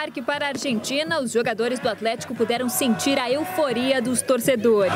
[0.00, 4.94] embarque para a Argentina, os jogadores do Atlético puderam sentir a euforia dos torcedores.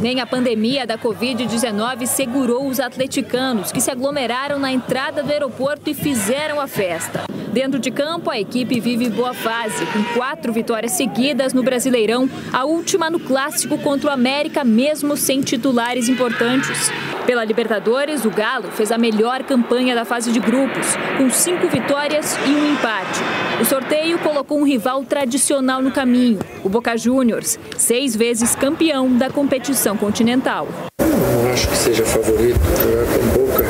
[0.00, 5.90] Nem a pandemia da Covid-19 segurou os atleticanos, que se aglomeraram na entrada do aeroporto
[5.90, 7.24] e fizeram a festa.
[7.52, 12.64] Dentro de campo, a equipe vive boa fase, com quatro vitórias seguidas no Brasileirão, a
[12.64, 16.88] última no Clássico contra o América, mesmo sem titulares importantes.
[17.26, 22.36] Pela Libertadores, o Galo fez a melhor campanha da fase de grupos, com cinco vitórias
[22.46, 23.20] e um empate.
[23.62, 29.30] O sorteio colocou um rival tradicional no caminho, o Boca Juniors, seis vezes campeão da
[29.30, 30.68] competição continental.
[31.00, 33.64] Não acho que seja favorito jogar com Boca.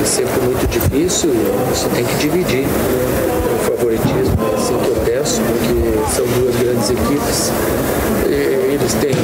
[0.00, 4.36] É sempre muito difícil e você tem que dividir o favoritismo.
[4.50, 7.52] É assim que eu penso, porque são duas grandes equipes.
[8.26, 9.14] Eles têm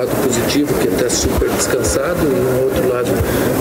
[0.00, 3.10] lado positivo que está super descansado e um outro lado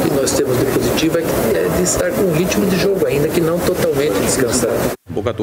[0.01, 3.41] que nós temos de positivo é de estar com um ritmo de jogo, ainda que
[3.41, 4.93] não totalmente descansado.
[5.09, 5.33] Boca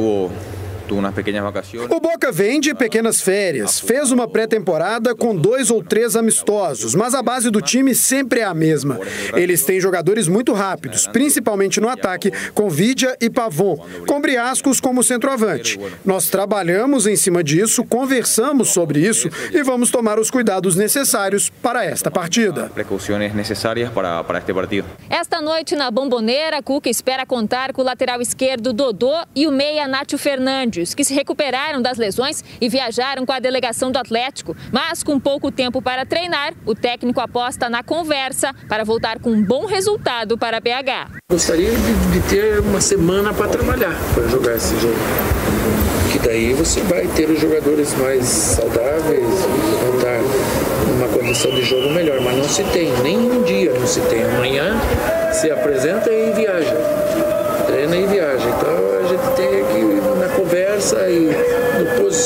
[1.15, 1.91] pequenas vacações.
[1.91, 3.81] O Boca vem de pequenas férias.
[3.81, 8.45] Fez uma pré-temporada com dois ou três amistosos, mas a base do time sempre é
[8.45, 8.99] a mesma.
[9.35, 15.03] Eles têm jogadores muito rápidos, principalmente no ataque, com Vidia e Pavon, com Briascos como
[15.03, 15.79] centroavante.
[16.05, 21.85] Nós trabalhamos em cima disso, conversamos sobre isso e vamos tomar os cuidados necessários para
[21.85, 22.71] esta partida.
[22.75, 24.87] Precauções necessárias para, para este partido.
[25.11, 29.89] Esta noite na Bomboneira, Cuca espera contar com o lateral esquerdo Dodô e o meia
[29.89, 34.57] Nátio Fernandes que se recuperaram das lesões e viajaram com a delegação do Atlético.
[34.73, 39.43] Mas com pouco tempo para treinar, o técnico aposta na conversa para voltar com um
[39.43, 41.17] bom resultado para a BH.
[41.31, 44.95] Gostaria de, ter uma semana para trabalhar, para jogar esse jogo.
[46.13, 49.29] Que daí você vai ter os jogadores mais saudáveis,
[49.83, 50.21] vão estar
[50.87, 54.23] numa condição de jogo melhor, mas não se tem, nem um dia não se tem.
[54.25, 54.77] Amanhã
[55.33, 56.77] se apresenta e viaja,
[57.67, 58.36] treina e viaja.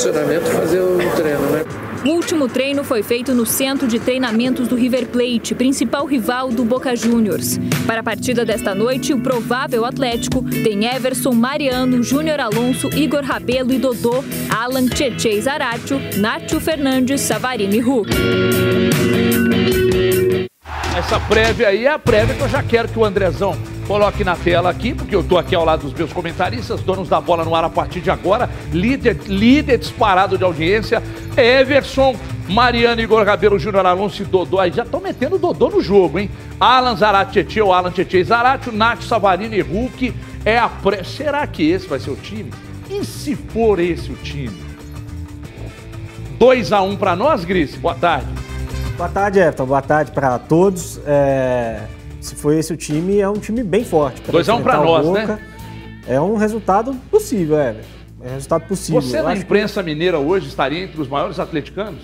[0.00, 1.64] No posicionamento fazer o treino, né?
[2.04, 6.64] O último treino foi feito no centro de treinamentos do River Plate, principal rival do
[6.64, 7.58] Boca Juniors.
[7.86, 13.72] Para a partida desta noite, o provável Atlético tem Everson, Mariano, Júnior Alonso, Igor Rabelo
[13.72, 18.10] e Dodô, Alan Tietê Zaratio, Nátio Fernandes, Savarino e Hulk.
[21.10, 24.36] Essa prévia aí é a prévia que eu já quero que o Andrezão Coloque na
[24.36, 27.52] tela aqui, porque eu estou aqui ao lado dos meus comentaristas, donos da bola no
[27.52, 31.02] ar a partir de agora, líder, líder disparado de audiência,
[31.36, 32.14] Everson,
[32.48, 34.60] Mariano, Igor Rabelo, Júnior Alonso e Dodô.
[34.60, 36.30] Aí já estão metendo Dodô no jogo, hein?
[36.60, 40.14] Alan Zarate Tietê, o Alan Tietê Zarate, o Nath Savarino e Hulk.
[40.44, 41.02] É a pré...
[41.02, 42.52] Será que esse vai ser o time?
[42.88, 44.62] E se for esse o time?
[46.38, 47.74] 2 a 1 um para nós, Gris?
[47.74, 48.39] Boa tarde.
[49.00, 49.64] Boa tarde, Everton.
[49.64, 51.00] Boa tarde para todos.
[51.06, 51.80] É
[52.20, 54.20] se foi esse o time, é um time bem forte.
[54.30, 55.26] 2x1 um para nós, Boca.
[55.26, 55.38] né?
[56.06, 57.76] É um resultado possível, é.
[58.22, 59.00] É um resultado possível.
[59.00, 59.88] Você na imprensa que...
[59.88, 62.02] mineira hoje estaria entre os maiores atleticanos?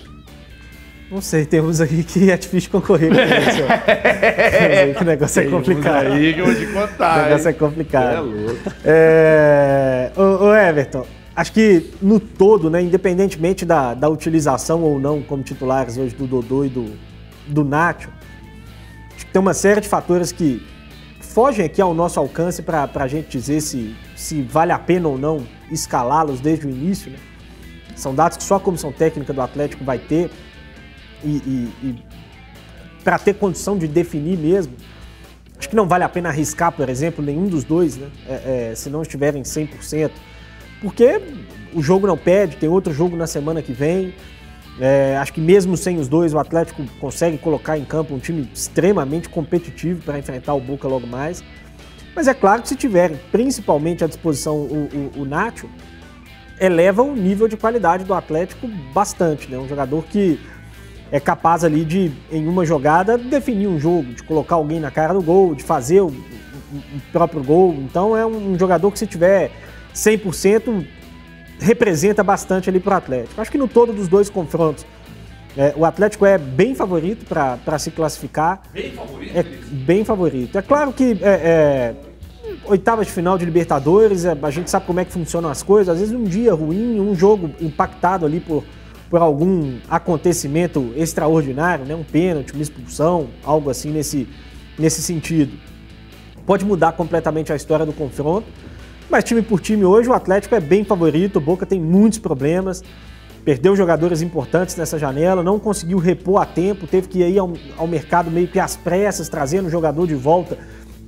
[1.11, 3.61] Não sei, temos aí que é difícil concorrer com isso.
[3.87, 6.07] é, que o negócio é complicado.
[6.07, 7.19] aí que eu vou te contar.
[7.19, 8.15] O negócio é complicado.
[8.15, 8.73] É louco.
[8.83, 10.11] É...
[10.17, 11.05] Ô, ô, Everton,
[11.37, 16.25] acho que no todo, né, independentemente da, da utilização ou não como titulares hoje do
[16.25, 16.97] Dodô e do,
[17.47, 18.09] do Nacho,
[19.31, 20.65] tem uma série de fatores que
[21.21, 25.15] fogem aqui ao nosso alcance para a gente dizer se, se vale a pena ou
[25.15, 27.11] não escalá-los desde o início.
[27.11, 27.19] Né?
[27.95, 30.31] São dados que só a comissão técnica do Atlético vai ter
[31.23, 32.03] e, e, e
[33.03, 34.73] para ter condição de definir mesmo.
[35.55, 38.07] Acho que não vale a pena arriscar, por exemplo, nenhum dos dois, né?
[38.27, 40.11] É, é, se não estiverem 100%,
[40.81, 41.21] porque
[41.73, 44.13] o jogo não pede, tem outro jogo na semana que vem.
[44.79, 48.47] É, acho que mesmo sem os dois, o Atlético consegue colocar em campo um time
[48.53, 51.43] extremamente competitivo para enfrentar o Boca logo mais.
[52.15, 55.67] Mas é claro que se tiver principalmente à disposição o, o, o Nacho,
[56.59, 59.49] eleva o nível de qualidade do Atlético bastante.
[59.49, 59.57] Né?
[59.57, 60.39] Um jogador que
[61.11, 65.13] é capaz ali de, em uma jogada, definir um jogo, de colocar alguém na cara
[65.13, 67.73] do gol, de fazer o, o próprio gol.
[67.73, 69.51] Então é um jogador que se tiver
[69.97, 70.85] 100%,
[71.59, 73.41] representa bastante ali para o Atlético.
[73.41, 74.85] Acho que no todo dos dois confrontos,
[75.57, 78.61] é, o Atlético é bem favorito para se classificar.
[78.71, 79.35] Bem favorito?
[79.35, 80.57] É bem favorito.
[80.57, 81.95] É claro que é, é,
[82.65, 85.89] oitavas de final de Libertadores, é, a gente sabe como é que funcionam as coisas.
[85.95, 88.63] Às vezes um dia ruim, um jogo impactado ali por,
[89.09, 91.95] por algum acontecimento extraordinário, né?
[91.95, 94.27] um pênalti, uma expulsão, algo assim nesse,
[94.77, 95.57] nesse sentido.
[96.45, 98.47] Pode mudar completamente a história do confronto.
[99.09, 102.83] Mas time por time hoje, o Atlético é bem favorito, o Boca tem muitos problemas,
[103.45, 107.87] perdeu jogadores importantes nessa janela, não conseguiu repor a tempo, teve que ir ao, ao
[107.87, 110.57] mercado meio que às pressas, trazendo o jogador de volta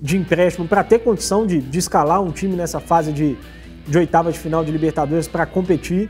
[0.02, 3.38] de empréstimo para ter condição de, de, escalar um time nessa fase de,
[3.86, 6.10] de oitava de final de Libertadores para competir.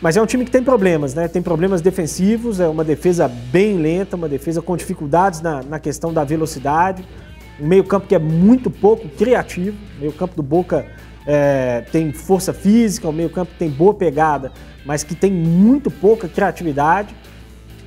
[0.00, 1.26] Mas é um time que tem problemas, né?
[1.26, 6.12] Tem problemas defensivos, é uma defesa bem lenta, uma defesa com dificuldades na, na questão
[6.12, 7.04] da velocidade.
[7.58, 9.76] Um meio-campo que é muito pouco criativo.
[9.98, 10.86] Meio-campo do Boca
[11.26, 14.52] é, tem força física, o meio-campo tem boa pegada,
[14.84, 17.14] mas que tem muito pouca criatividade.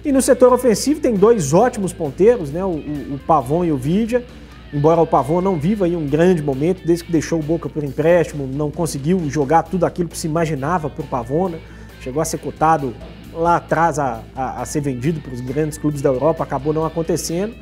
[0.03, 2.63] E no setor ofensivo tem dois ótimos ponteiros, né?
[2.63, 4.25] O, o, o Pavon e o Vidia.
[4.73, 7.83] Embora o Pavon não viva aí um grande momento, desde que deixou o Boca por
[7.83, 11.59] empréstimo, não conseguiu jogar tudo aquilo que se imaginava por Pavon, né?
[12.01, 12.93] Chegou a ser cotado
[13.33, 16.85] lá atrás a, a, a ser vendido para os grandes clubes da Europa, acabou não
[16.85, 17.53] acontecendo.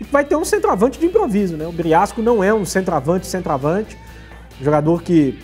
[0.00, 1.66] E vai ter um centroavante de improviso, né?
[1.66, 3.96] O Briasco não é um centroavante, centroavante.
[4.60, 5.38] Jogador que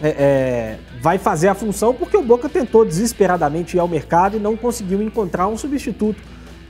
[0.00, 4.40] é, é, vai fazer a função porque o Boca tentou desesperadamente ir ao mercado e
[4.40, 6.22] não conseguiu encontrar um substituto.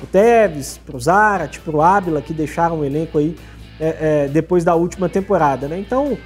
[0.02, 3.36] O Tevez, pro Zarate, pro Ábila, que deixaram o elenco aí
[3.80, 5.66] é, é depois da última temporada.
[5.66, 5.78] Né?
[5.78, 6.18] Então,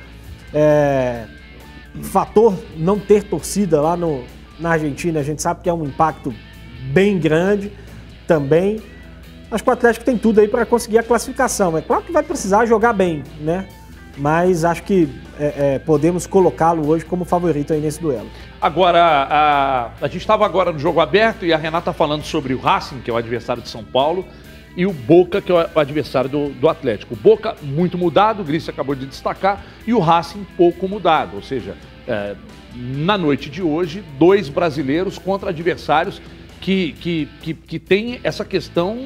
[0.52, 1.24] é,
[2.02, 4.24] fator não ter torcida lá no,
[4.58, 6.34] na Argentina, a gente sabe que é um impacto
[6.92, 7.72] bem grande
[8.26, 8.80] também.
[9.50, 11.76] Acho que o Atlético tem tudo aí para conseguir a classificação.
[11.76, 13.66] É claro que vai precisar jogar bem, né?
[14.18, 18.28] Mas acho que é, é, podemos colocá-lo hoje como favorito aí nesse duelo.
[18.60, 22.58] Agora, a, a gente estava agora no jogo aberto e a Renata falando sobre o
[22.58, 24.24] Racing, que é o adversário de São Paulo,
[24.76, 27.14] e o Boca, que é o adversário do, do Atlético.
[27.14, 31.42] O Boca muito mudado, o Gris acabou de destacar, e o Racing pouco mudado, ou
[31.42, 31.76] seja,
[32.06, 32.34] é,
[32.74, 36.20] na noite de hoje, dois brasileiros contra adversários
[36.60, 38.98] que, que, que, que têm essa questão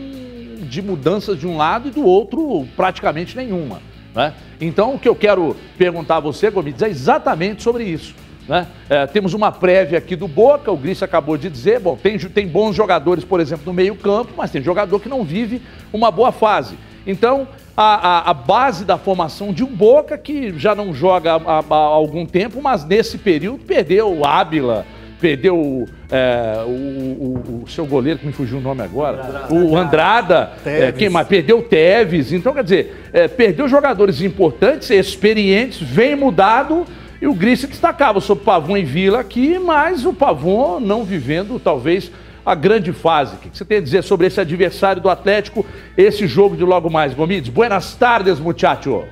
[0.62, 3.80] de mudanças de um lado e do outro praticamente nenhuma.
[4.14, 4.34] Né?
[4.60, 8.14] Então, o que eu quero perguntar a você, Gomes, é exatamente sobre isso.
[8.48, 8.66] Né?
[8.88, 12.46] É, temos uma prévia aqui do Boca, o Gris acabou de dizer, bom, tem, tem
[12.46, 15.62] bons jogadores, por exemplo, no meio campo, mas tem jogador que não vive
[15.92, 16.76] uma boa fase.
[17.06, 21.64] Então, a, a, a base da formação de um Boca que já não joga há,
[21.68, 24.84] há algum tempo, mas nesse período perdeu o Ábila,
[25.20, 29.54] perdeu é, o, o, o, seu goleiro, que me fugiu o nome agora, Andrada.
[29.54, 31.26] o Andrada, é, quem mais?
[31.26, 32.32] Perdeu o Teves.
[32.32, 36.84] Então, quer dizer, é, perdeu jogadores importantes, experientes, vem mudado.
[37.20, 42.10] E o Gris destacava sobre Pavon e Vila aqui, mas o Pavon não vivendo, talvez,
[42.44, 43.36] a grande fase.
[43.36, 45.64] O que você tem a dizer sobre esse adversário do Atlético,
[45.96, 47.48] esse jogo de logo mais, Gomides?
[47.48, 49.04] Buenas tardes, muchacho.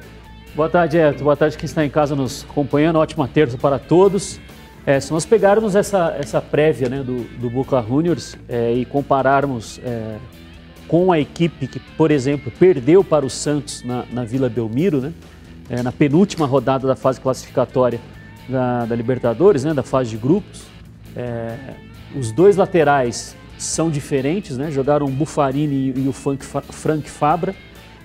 [0.55, 1.25] Boa tarde, Everton.
[1.25, 2.97] Boa tarde quem está em casa nos acompanhando.
[2.97, 4.41] Ótima terça para todos.
[4.91, 9.81] É, se nós pegarmos essa, essa prévia né, do, do Boca Juniors é, e compararmos
[9.85, 10.17] é,
[10.89, 15.13] com a equipe que, por exemplo, perdeu para o Santos na, na Vila Belmiro, né,
[15.69, 18.01] é, na penúltima rodada da fase classificatória
[18.49, 20.65] da, da Libertadores, né, da fase de grupos,
[21.15, 21.55] é,
[22.17, 27.55] os dois laterais são diferentes, né, jogaram o Bufarini e, e o Frank, Frank Fabra.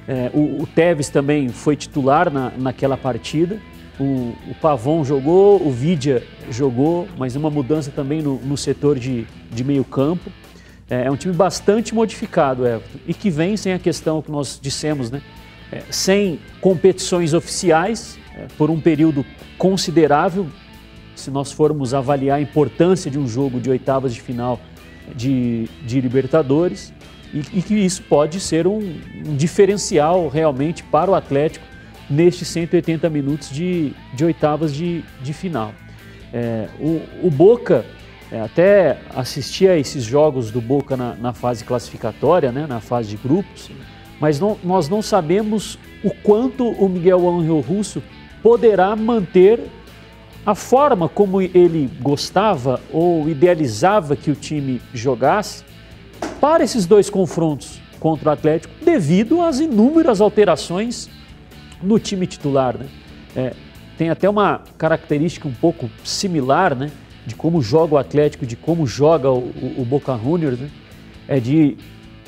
[0.08, 3.60] É, o, o Tevez também foi titular na, naquela partida.
[4.00, 9.26] O, o Pavon jogou, o Vidia jogou, mas uma mudança também no, no setor de,
[9.52, 10.30] de meio campo.
[10.90, 14.60] É, é, um time bastante modificado, Everton, e que vem sem a questão que nós
[14.62, 15.22] dissemos, né?
[15.72, 19.26] É, sem competições oficiais, é, por um período
[19.58, 20.48] considerável,
[21.16, 24.60] se nós formos avaliar a importância de um jogo de oitavas de final
[25.16, 26.94] de, de Libertadores,
[27.34, 28.80] e, e que isso pode ser um,
[29.26, 31.66] um diferencial realmente para o Atlético
[32.10, 35.74] nestes 180 minutos de, de oitavas de, de final.
[36.34, 37.86] É, o, o, Boca,
[38.32, 43.10] é, até assistia a esses jogos do Boca na, na fase classificatória, né, na fase
[43.10, 43.72] de grupos,
[44.20, 48.02] mas não, nós não sabemos o quanto o Miguel Angel Russo
[48.42, 49.60] poderá manter
[50.46, 55.64] a forma como ele gostava ou idealizava que o time jogasse
[56.40, 61.10] para esses dois confrontos contra o Atlético, devido às inúmeras alterações
[61.82, 62.78] no time titular.
[62.78, 62.88] Né?
[63.36, 63.54] É,
[63.98, 66.92] tem até uma característica um pouco similar né,
[67.26, 70.70] de como joga o Atlético, de como joga o, o, o Boca Juniors, né?
[71.28, 71.78] é de,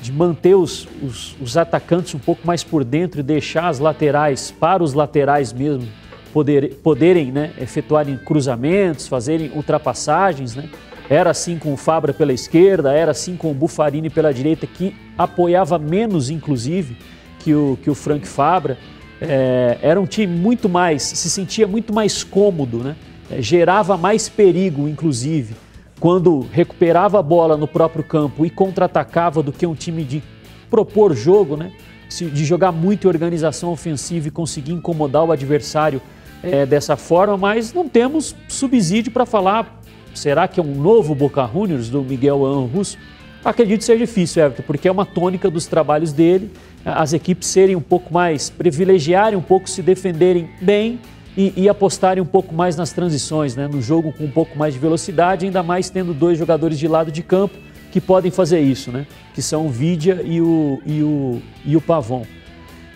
[0.00, 4.50] de manter os, os, os, atacantes um pouco mais por dentro e deixar as laterais
[4.50, 5.86] para os laterais mesmo
[6.32, 10.54] poder, poderem né, efetuarem cruzamentos, fazerem ultrapassagens.
[10.56, 10.68] Né?
[11.08, 14.94] Era assim com o Fabra pela esquerda, era assim com o Bufarini pela direita, que
[15.16, 16.96] apoiava menos, inclusive,
[17.38, 18.76] que o, que o Frank Fabra.
[19.20, 22.96] É, era um time muito mais, se sentia muito mais cômodo, né?
[23.30, 25.54] É, gerava mais perigo, inclusive,
[26.00, 30.22] quando recuperava a bola no próprio campo e contra-atacava do que um time de
[30.70, 31.72] propor jogo, né?
[32.08, 36.00] de jogar muito organização ofensiva e conseguir incomodar o adversário
[36.42, 39.80] é, dessa forma, mas não temos subsídio para falar,
[40.14, 42.96] será que é um novo Boca Juniors do Miguel Anjos?
[43.44, 46.50] Acredito seja difícil, Everton, porque é uma tônica dos trabalhos dele
[46.94, 51.00] as equipes serem um pouco mais, privilegiarem um pouco, se defenderem bem
[51.36, 53.68] e, e, apostarem um pouco mais nas transições, né?
[53.68, 57.12] no jogo com um pouco mais de velocidade, ainda mais tendo dois jogadores de lado
[57.12, 57.56] de campo
[57.92, 59.06] que podem fazer isso, né?
[59.34, 62.26] que são o Vidia e o, e o, e o Pavon.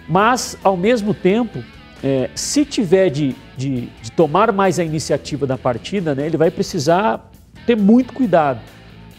[0.08, 1.62] Mas, ao mesmo tempo,
[2.02, 6.50] é, se tiver de, de, de, tomar mais a iniciativa da partida, né, ele vai
[6.50, 7.30] precisar
[7.64, 8.60] ter muito cuidado,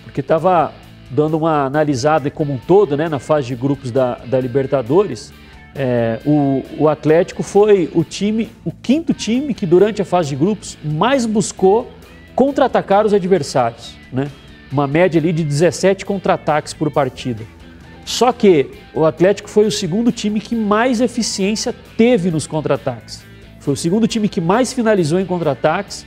[0.03, 0.74] porque estava
[1.13, 5.32] dando uma analisada como um todo né, na fase de grupos da, da Libertadores.
[5.75, 10.36] É, o, o, Atlético foi o time, o quinto time que durante a fase de
[10.36, 11.91] grupos mais buscou
[12.36, 14.29] contra-atacar os adversários, né?
[14.72, 17.43] Uma média ali de 17 contra-ataques por partida.
[18.05, 23.24] Só que o Atlético foi o segundo time que mais eficiência teve nos contra-ataques.
[23.60, 26.05] Foi o segundo time que mais finalizou em contra-ataques.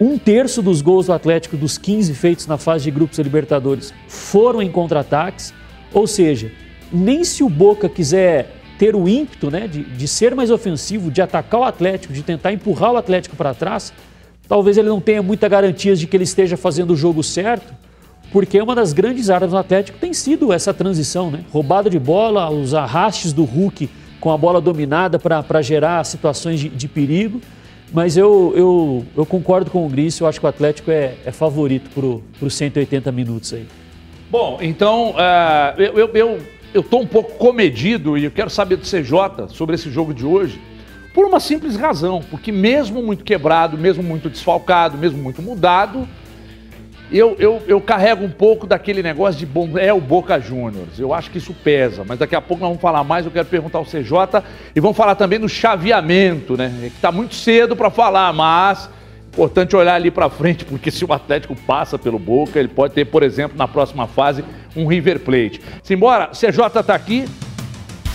[0.00, 3.94] Um terço dos gols do Atlético, dos 15 feitos na fase de grupos da Libertadores,
[4.06, 5.54] foram em contra-ataques.
[5.92, 6.52] Ou seja,
[6.92, 11.22] nem se o Boca quiser ter o ímpeto né, de, de ser mais ofensivo, de
[11.22, 13.92] atacar o Atlético, de tentar empurrar o Atlético para trás,
[14.46, 17.72] talvez ele não tenha muita garantia de que ele esteja fazendo o jogo certo,
[18.30, 21.44] porque uma das grandes armas do Atlético tem sido essa transição, né?
[21.50, 23.88] Roubada de bola, os arrastes do Hulk
[24.20, 27.40] com a bola dominada para gerar situações de, de, perigo.
[27.92, 31.30] Mas eu, eu, eu concordo com o Gris, eu acho que o Atlético é, é
[31.30, 33.66] favorito para os 180 minutos aí.
[34.30, 36.40] Bom, então uh, eu, eu, eu,
[36.74, 40.60] eu um pouco comedido e eu quero saber do CJ sobre esse jogo de hoje
[41.14, 46.06] por uma simples razão, porque mesmo muito quebrado, mesmo muito desfalcado, mesmo muito mudado,
[47.10, 50.98] eu, eu, eu carrego um pouco daquele negócio de bom, é o Boca Juniors.
[50.98, 53.24] Eu acho que isso pesa, mas daqui a pouco nós vamos falar mais.
[53.24, 54.42] Eu quero perguntar ao CJ
[54.74, 56.72] e vamos falar também do chaveamento, né?
[56.80, 58.88] Que está muito cedo para falar, mas
[59.36, 63.04] importante olhar ali para frente, porque se o Atlético passa pelo Boca, ele pode ter,
[63.04, 64.42] por exemplo, na próxima fase,
[64.74, 65.60] um River Plate.
[65.82, 67.26] Simbora, CJ está aqui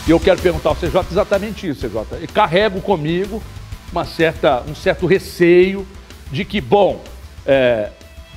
[0.07, 2.24] e eu quero perguntar ao CJ exatamente isso, CJ.
[2.24, 3.41] E carrego comigo
[3.91, 5.86] uma certa, um certo receio
[6.31, 7.03] de que, bom,
[7.45, 7.91] é,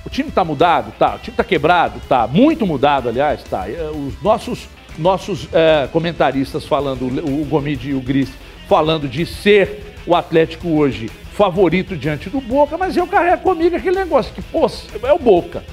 [0.04, 0.92] o time está mudado?
[0.98, 1.14] Tá.
[1.14, 2.00] O time está quebrado?
[2.08, 2.26] Tá.
[2.26, 3.42] Muito mudado, aliás?
[3.44, 3.68] Tá.
[3.68, 4.68] Eh, os nossos,
[4.98, 8.30] nossos é, comentaristas falando, o Gomide e o Gris,
[8.68, 13.96] falando de ser o Atlético hoje favorito diante do Boca, mas eu carrego comigo aquele
[13.96, 14.70] negócio que, pô,
[15.02, 15.64] é o Boca.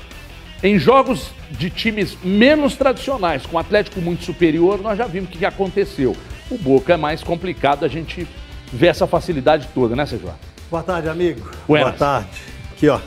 [0.63, 5.45] Em jogos de times menos tradicionais, com Atlético muito superior, nós já vimos o que
[5.45, 6.15] aconteceu.
[6.49, 8.27] O Boca é mais complicado a gente
[8.71, 10.31] ver essa facilidade toda, né, Sérgio?
[10.69, 11.49] Boa tarde, amigo.
[11.67, 11.89] Buenas.
[11.89, 12.29] Boa tarde.
[12.71, 12.99] Aqui, ó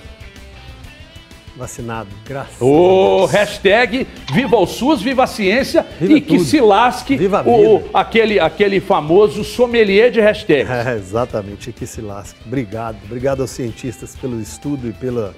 [1.56, 6.38] vacinado, graças oh, hashtag Viva o SUS, viva a ciência viva e tudo.
[6.38, 10.70] que se lasque o, aquele, aquele famoso sommelier de hashtags.
[10.70, 12.38] É, exatamente, que se lasque.
[12.44, 15.32] Obrigado, obrigado aos cientistas pelo estudo e pelo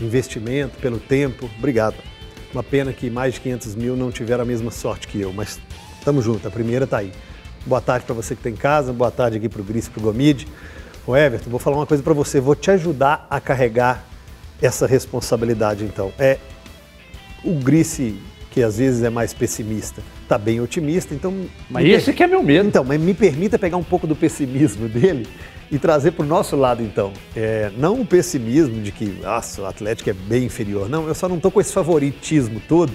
[0.00, 1.48] investimento, pelo tempo.
[1.58, 1.96] Obrigado.
[2.52, 5.60] Uma pena que mais de 500 mil não tiveram a mesma sorte que eu, mas
[5.98, 7.12] estamos juntos, a primeira está aí.
[7.66, 9.90] Boa tarde para você que está em casa, boa tarde aqui para o Gris e
[9.90, 10.46] para o Gomide.
[11.06, 14.07] Ô Everton, vou falar uma coisa para você, vou te ajudar a carregar
[14.60, 16.12] essa responsabilidade, então?
[16.18, 16.38] É
[17.44, 18.16] o Grice,
[18.50, 21.46] que às vezes é mais pessimista, está bem otimista, então...
[21.70, 22.14] Mas esse per...
[22.14, 22.68] que é meu medo.
[22.68, 25.26] Então, mas me permita pegar um pouco do pessimismo dele
[25.70, 27.12] e trazer para o nosso lado, então.
[27.36, 30.88] É, não o pessimismo de que, nossa, o Atlético é bem inferior.
[30.88, 32.92] Não, eu só não estou com esse favoritismo todo.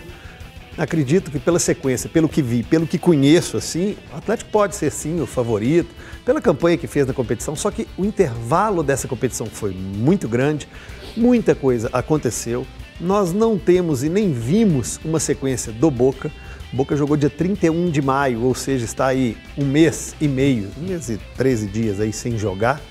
[0.76, 4.92] Acredito que pela sequência, pelo que vi, pelo que conheço, assim, o Atlético pode ser
[4.92, 5.94] sim o favorito,
[6.26, 10.68] pela campanha que fez na competição, só que o intervalo dessa competição foi muito grande.
[11.16, 12.66] Muita coisa aconteceu.
[13.00, 16.32] Nós não temos e nem vimos uma sequência do Boca.
[16.72, 20.88] Boca jogou dia 31 de maio, ou seja, está aí um mês e meio, um
[20.88, 22.82] mês e 13 dias aí sem jogar.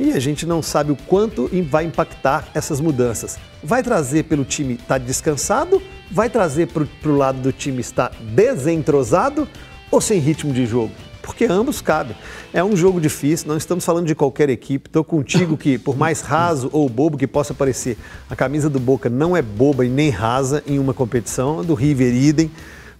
[0.00, 3.38] E a gente não sabe o quanto vai impactar essas mudanças.
[3.62, 5.82] Vai trazer pelo time estar tá descansado?
[6.10, 9.46] Vai trazer para o lado do time estar desentrosado
[9.90, 11.03] ou sem ritmo de jogo?
[11.24, 12.14] Porque ambos cabem.
[12.52, 14.88] É um jogo difícil, não estamos falando de qualquer equipe.
[14.88, 17.96] Estou contigo que, por mais raso ou bobo que possa parecer,
[18.28, 21.74] a camisa do Boca não é boba e nem rasa em uma competição, a do
[21.74, 22.50] River idem.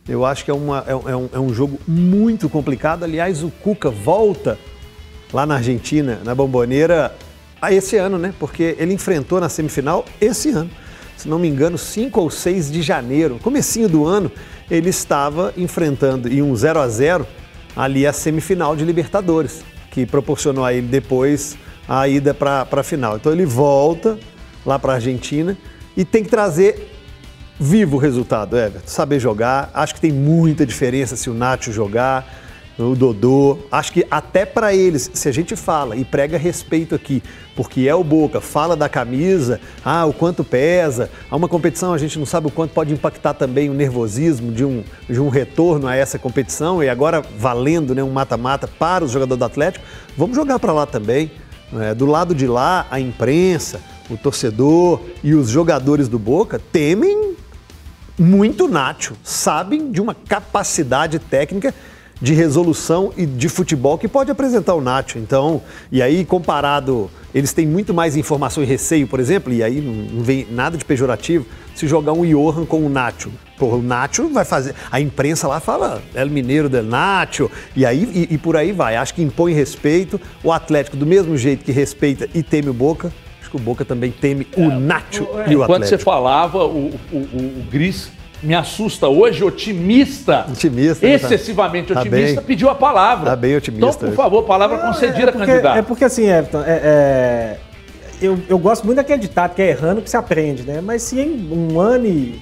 [0.09, 3.05] Eu acho que é, uma, é, um, é um jogo muito complicado.
[3.05, 4.59] Aliás, o Cuca volta
[5.33, 7.15] lá na Argentina, na Bomboneira,
[7.71, 8.35] esse ano, né?
[8.39, 10.71] Porque ele enfrentou na semifinal esse ano.
[11.17, 14.31] Se não me engano, 5 ou 6 de janeiro, comecinho do ano,
[14.71, 17.27] ele estava enfrentando em um 0 a 0
[17.77, 21.57] ali a semifinal de Libertadores, que proporcionou a ele depois
[21.89, 23.17] a ida para a final.
[23.17, 24.19] Então ele volta
[24.65, 25.57] lá para a Argentina
[25.97, 26.91] e tem que trazer
[27.59, 28.89] vivo o resultado, Everton.
[28.89, 29.71] Saber jogar.
[29.75, 32.44] Acho que tem muita diferença se o Nacho jogar.
[32.79, 33.59] O Dodô.
[33.71, 37.23] Acho que até para eles, se a gente fala e prega respeito aqui,
[37.55, 41.99] porque é o Boca, fala da camisa, ah, o quanto pesa, há uma competição, a
[41.99, 45.87] gente não sabe o quanto pode impactar também o nervosismo de um, de um retorno
[45.87, 49.85] a essa competição e agora valendo né, um mata-mata para os jogadores do Atlético,
[50.17, 51.31] vamos jogar para lá também.
[51.71, 51.95] Né?
[51.95, 57.35] Do lado de lá, a imprensa, o torcedor e os jogadores do Boca temem
[58.19, 61.75] muito Nacho, sabem de uma capacidade técnica
[62.25, 65.19] de resolução e de futebol que pode apresentar o Nacho.
[65.19, 65.61] Então,
[65.93, 70.25] e aí comparado, eles têm muito mais informação e receio, por exemplo, e aí não
[70.25, 73.31] vem nada de pejorativo, se jogar um Johan com o Nacho.
[73.59, 74.75] Pô, o Nacho vai fazer.
[74.91, 78.97] A imprensa lá fala El Mineiro del Nacho, e aí e, e por aí vai.
[78.97, 80.19] Acho que impõe respeito.
[80.43, 83.85] O Atlético, do mesmo jeito que respeita e teme o Boca, acho que o Boca
[83.85, 85.67] também teme o é, Nacho é, e o Atlético.
[85.67, 88.11] Quando você falava, o, o, o, o Gris
[88.45, 93.31] me assusta hoje, otimista, otimista né, excessivamente tá otimista, bem, pediu a palavra.
[93.31, 93.87] Tá bem otimista.
[93.87, 95.79] Então, por favor, palavra concedida, é porque, candidato.
[95.79, 97.57] É porque assim, Everton, é, é,
[98.21, 100.81] eu, eu gosto muito daquele ditado que é errando que se aprende, né?
[100.81, 102.41] Mas se em um ano e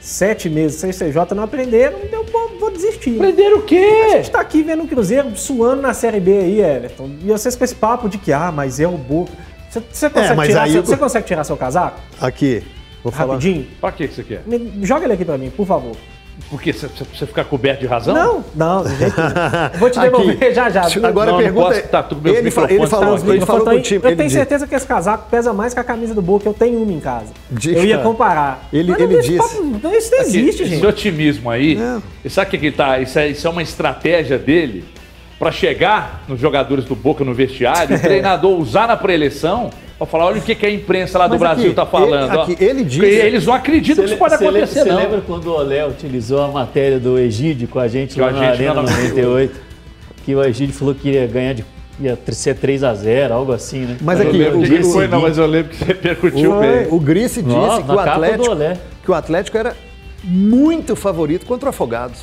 [0.00, 3.16] sete meses sem CJ não aprenderam, eu vou, vou desistir.
[3.16, 4.06] Aprender o quê?
[4.06, 7.10] A gente tá aqui vendo o Cruzeiro suando na Série B aí, Everton.
[7.22, 9.32] E vocês com esse papo de que, ah, mas é o Boca.
[9.70, 11.98] Você, você, consegue, é, tirar, seu, você consegue tirar seu casaco?
[12.20, 12.62] Aqui.
[13.02, 13.64] Vou Rapidinho.
[13.80, 13.92] Falar.
[13.92, 14.42] Pra que você quer?
[14.46, 15.96] Me, joga ele aqui pra mim, por favor.
[16.48, 18.14] Porque você, você ficar coberto de razão?
[18.14, 19.70] Não, não, de jeito nenhum.
[19.78, 20.86] Vou te devolver aqui, já já.
[21.06, 23.70] Agora não, a pergunta é, tá, tudo ele, fa ele falou, tá, ele falou com
[23.70, 24.00] o time.
[24.02, 26.82] Eu tenho certeza que esse casaco pesa mais que a camisa do Boca, eu tenho
[26.82, 27.32] uma em casa.
[27.50, 27.78] Dica.
[27.78, 28.66] Eu ia comparar.
[28.72, 29.36] Ele, ele disse.
[29.36, 30.74] Papo, isso não existe, aqui, gente.
[30.74, 32.02] Esse otimismo aí, não.
[32.28, 32.98] sabe o que, que tá?
[32.98, 34.84] Isso é, isso é uma estratégia dele
[35.38, 39.70] para chegar nos jogadores do Boca no vestiário, o treinador usar na pré-eleição
[40.02, 42.32] para falar, olha o que, que a imprensa lá do Brasil está falando.
[42.32, 44.96] Ele, aqui, ele diz, eles não acreditam que isso pode acontecer, Você não.
[44.96, 48.48] lembra quando o Olé utilizou a matéria do Egídio com a gente que lá na
[48.48, 49.60] Arena 98?
[50.24, 51.64] Que o Egídio falou que ia ganhar de
[52.00, 53.96] ia ser 3 a 0 algo assim, né?
[54.00, 56.86] Mas aqui, o, o foi, não, mas eu lembro que você repercutiu bem.
[56.90, 58.56] O Grice disse Nossa, que, o Atlético,
[59.04, 59.76] que o Atlético era
[60.24, 62.20] muito favorito contra o Afogados.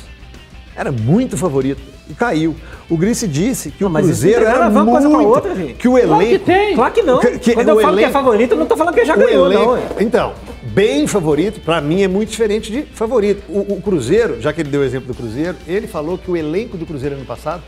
[0.74, 2.54] Era muito favorito e caiu.
[2.88, 4.90] O Grice disse que não, o Cruzeiro era muito...
[4.90, 5.74] Coisa outra, gente.
[5.74, 6.14] Que o elenco...
[6.16, 6.74] Claro que tem.
[6.74, 7.18] Claro que não.
[7.20, 7.98] Que, que Quando eu falo elenco...
[7.98, 9.76] que é favorito, eu não estou falando que já ganhou, elenco...
[9.76, 10.00] não.
[10.00, 13.42] Então, bem favorito, para mim é muito diferente de favorito.
[13.48, 16.36] O, o, Cruzeiro, já que ele deu o exemplo do Cruzeiro, ele falou que o
[16.36, 17.62] elenco do Cruzeiro ano passado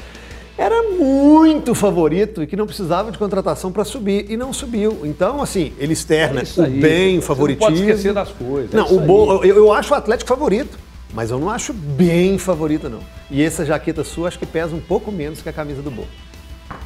[0.57, 5.01] era muito favorito e que não precisava de contratação para subir e não subiu.
[5.05, 7.71] Então, assim, ele externa é o bem favoritismo.
[7.71, 8.73] Não pode esquecer das coisas.
[8.73, 10.79] Não, é o bom, eu, eu acho o Atlético favorito.
[11.13, 13.01] Mas eu não acho bem favorita, não.
[13.31, 16.09] E essa jaqueta sua acho que pesa um pouco menos que a camisa do Boca.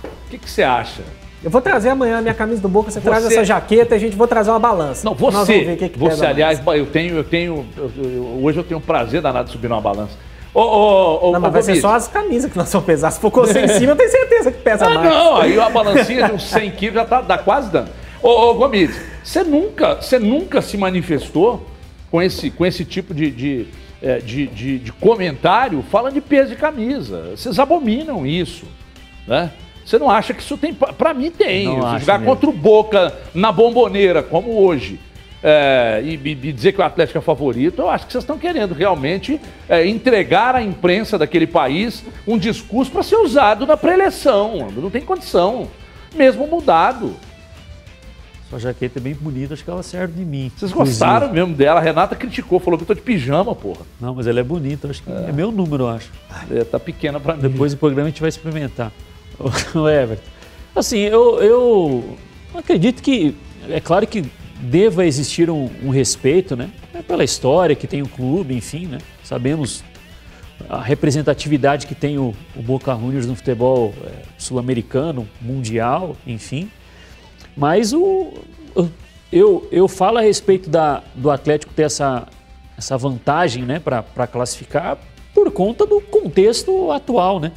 [0.05, 1.03] O que, que você acha?
[1.45, 3.09] Eu vou trazer amanhã a minha camisa do Boca, você, você...
[3.09, 5.05] traz essa jaqueta e a gente vou trazer uma balança.
[5.05, 5.37] Não, você.
[5.37, 6.81] Nós vamos ver o que, que você, aliás, mais.
[6.81, 7.67] eu tenho, eu tenho.
[7.77, 10.15] Eu, eu, hoje eu tenho um prazer danado de subir numa balança.
[10.53, 13.11] Ô, ô, ô, não, mas vai ser só as camisas que nós vamos pesar.
[13.11, 15.11] Se for você em cima, eu tenho certeza que pesa ah, mais.
[15.11, 17.91] Não, aí a balancinha de uns 100 quilos já tá, dá quase dando.
[18.23, 21.67] Ô, ô Gomes, você nunca, você nunca se manifestou
[22.11, 23.67] com esse, com esse tipo de, de
[24.03, 27.31] é, de, de, de, comentário falando de peso de camisa.
[27.37, 28.67] Vocês abominam isso,
[29.27, 29.51] né?
[29.85, 30.75] Você não acha que isso tem...
[30.75, 31.67] Para mim tem.
[32.01, 32.27] Jogar mesmo.
[32.27, 34.99] contra o Boca na bomboneira, como hoje,
[35.43, 38.75] é, e, e, dizer que o Atlético é favorito, eu acho que vocês estão querendo
[38.75, 44.69] realmente é, entregar à imprensa daquele país um discurso para ser usado na pré-eleição.
[44.75, 45.69] Não tem condição,
[46.17, 47.15] mesmo mudado.
[48.49, 50.53] Sua jaqueta é bem bonita, acho que ela serve de mim.
[50.57, 51.81] Vocês gostaram mesmo dela?
[51.81, 53.85] A Renata criticou, falou que eu tô de pijama, porra.
[54.01, 56.13] Não, mas ela é bonita, acho que é, é meu número, eu acho.
[56.51, 57.43] É, tá pequena para mim.
[57.43, 58.93] Depois do programa a gente vai experimentar.
[59.75, 60.23] O Everton.
[60.75, 62.17] Assim, eu, eu
[62.55, 63.35] acredito que,
[63.69, 64.25] é claro que
[64.61, 66.71] deva existir um, um respeito, né?
[66.95, 68.99] É pela história que tem o clube, enfim, né?
[69.23, 69.85] Sabemos
[70.69, 76.71] a representatividade que tem o, o Boca Juniors no futebol é, sul-americano, mundial, enfim.
[77.57, 78.33] Mas o,
[79.33, 82.27] eu, eu falo a respeito da, do Atlético ter essa,
[82.77, 84.99] essa vantagem né, para classificar
[85.35, 87.41] por conta do contexto atual.
[87.41, 87.53] Né?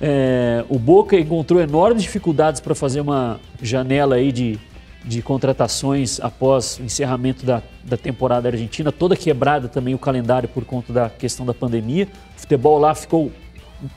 [0.00, 4.58] É, o Boca encontrou enormes dificuldades para fazer uma janela aí de,
[5.04, 10.64] de contratações após o encerramento da, da temporada argentina, toda quebrada também o calendário por
[10.64, 12.08] conta da questão da pandemia.
[12.36, 13.30] O futebol lá ficou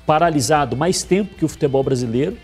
[0.06, 2.38] paralisado mais tempo que o futebol brasileiro.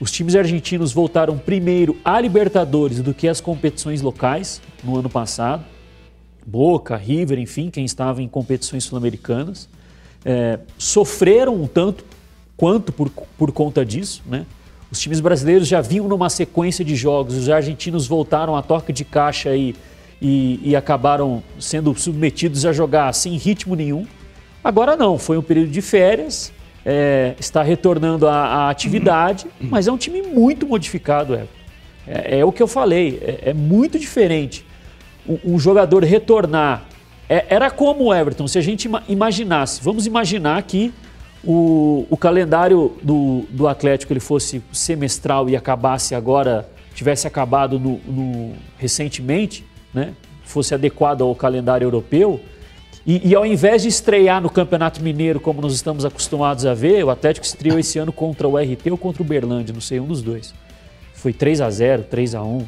[0.00, 5.64] Os times argentinos voltaram primeiro à Libertadores do que às competições locais no ano passado.
[6.46, 9.68] Boca, River, enfim, quem estava em competições sul-americanas.
[10.24, 12.04] É, sofreram um tanto
[12.56, 14.22] quanto por, por conta disso.
[14.24, 14.46] Né?
[14.90, 19.04] Os times brasileiros já vinham numa sequência de jogos, os argentinos voltaram a toca de
[19.04, 19.74] caixa e,
[20.22, 24.06] e, e acabaram sendo submetidos a jogar sem ritmo nenhum.
[24.62, 26.52] Agora não, foi um período de férias,
[26.90, 31.52] é, está retornando à, à atividade, mas é um time muito modificado, Everton.
[32.06, 34.64] É, é o que eu falei, é, é muito diferente.
[35.28, 36.84] Um, um jogador retornar.
[37.28, 40.90] é- era como o Everton, se a gente ima- imaginasse, vamos imaginar que
[41.44, 48.00] o, o calendário do, do Atlético ele fosse semestral e acabasse agora, tivesse acabado no,
[48.06, 50.14] no- recentemente, né?
[50.42, 52.40] fosse adequado ao calendário europeu.
[53.08, 57.02] E, e ao invés de estrear no Campeonato Mineiro, como nós estamos acostumados a ver,
[57.02, 60.06] o Atlético estreou esse ano contra o RT ou contra o Berlândia, não sei, um
[60.06, 60.52] dos dois.
[61.14, 62.66] Foi 3 a 0 3 a 1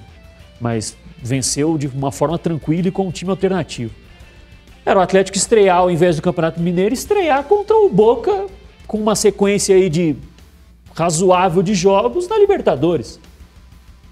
[0.59, 3.93] mas venceu de uma forma tranquila e com um time alternativo.
[4.85, 8.47] Era o Atlético estrear ao invés do Campeonato Mineiro, estrear contra o Boca
[8.87, 10.17] com uma sequência aí de
[10.95, 13.21] razoável de jogos na Libertadores.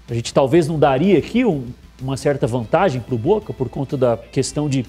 [0.07, 1.65] A gente talvez não daria aqui um-
[1.99, 4.85] uma certa vantagem para o Boca por conta da questão de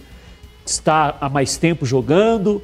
[0.64, 2.62] estar há mais tempo jogando,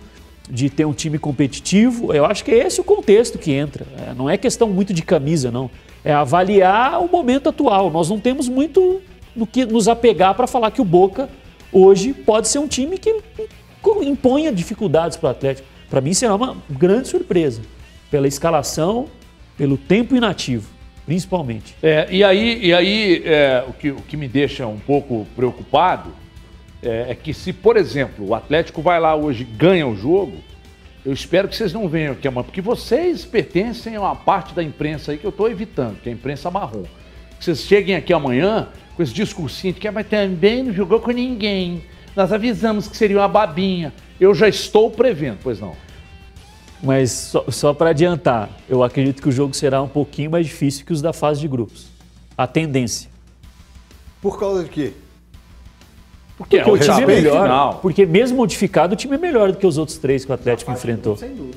[0.49, 2.13] de ter um time competitivo.
[2.13, 3.87] Eu acho que é esse o contexto que entra.
[3.99, 5.71] É, não é questão muito de camisa, não.
[6.05, 7.91] É avaliar o momento atual.
[7.91, 9.01] Nós não temos muito
[9.35, 11.29] no que nos apegar para falar que o Boca
[11.73, 13.15] hoje pode ser um time que
[14.03, 15.69] imponha dificuldades para o Atlético.
[15.91, 17.61] Para mim será uma grande surpresa
[18.11, 19.07] pela escalação,
[19.57, 20.69] pelo tempo inativo,
[21.05, 21.75] principalmente.
[21.83, 26.13] É, e aí, e aí é, o, que, o que me deixa um pouco preocupado
[26.83, 30.39] é, é que se, por exemplo, o Atlético vai lá hoje e ganha o jogo,
[31.05, 34.63] eu espero que vocês não venham aqui amanhã, porque vocês pertencem a uma parte da
[34.63, 36.83] imprensa aí que eu estou evitando, que é a imprensa marrom.
[37.39, 40.99] Que vocês cheguem aqui amanhã com esse discursinho de que "Ah, mas também não jogou
[40.99, 41.85] com ninguém.
[42.17, 43.93] Nós avisamos que seria uma babinha.
[44.19, 45.77] Eu já estou prevendo, pois não.
[46.83, 50.85] Mas só, só para adiantar, eu acredito que o jogo será um pouquinho mais difícil
[50.85, 51.87] que os da fase de grupos.
[52.37, 53.09] A tendência.
[54.21, 54.93] Por causa de quê?
[56.37, 57.43] Porque, Porque o time é respeito melhor.
[57.43, 57.75] final.
[57.81, 60.71] Porque mesmo modificado, o time é melhor do que os outros três que o Atlético
[60.71, 61.17] enfrentou.
[61.17, 61.57] Sem dúvida.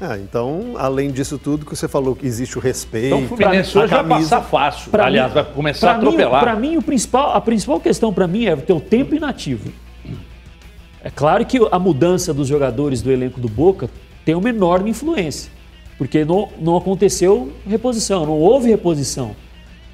[0.00, 3.06] Ah, então, além disso tudo que você falou, que existe o respeito.
[3.14, 4.90] Então o Fluminense hoje vai passar fácil.
[4.90, 6.42] Pra Aliás, mim- vai começar a atropelar.
[6.42, 9.70] Pra mim, o principal, a principal questão para mim é ter o tempo inativo.
[11.04, 13.88] É claro que a mudança dos jogadores do elenco do Boca
[14.24, 15.50] tem uma enorme influência,
[15.98, 19.34] porque não, não aconteceu reposição, não houve reposição.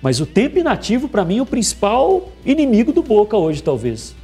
[0.01, 4.15] Mas o tempo inativo, para mim, é o principal inimigo do Boca hoje, talvez.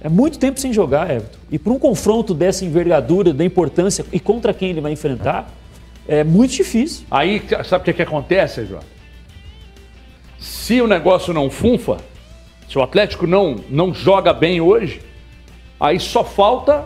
[0.00, 1.38] É muito tempo sem jogar, Everton.
[1.50, 5.50] E para um confronto dessa envergadura, da importância e contra quem ele vai enfrentar,
[6.06, 7.04] é muito difícil.
[7.10, 8.82] Aí, sabe o que, que acontece, João?
[10.38, 11.96] Se o negócio não funfa,
[12.68, 15.00] se o Atlético não, não joga bem hoje,
[15.80, 16.84] aí só falta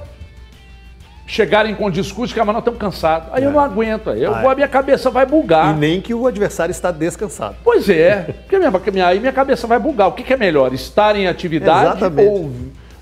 [1.31, 3.29] chegarem com o discurso que ah, mas nós estamos cansados.
[3.33, 4.53] Aí eu não aguento, aí eu Ah, vou, é.
[4.53, 5.75] a minha cabeça vai bugar.
[5.75, 7.55] E nem que o adversário está descansado.
[7.63, 10.09] Pois é, porque minha, minha- aí minha cabeça vai bugar.
[10.09, 10.75] O que, que é melhor?
[10.75, 12.29] Estar em atividade Exatamente.
[12.29, 12.51] ou,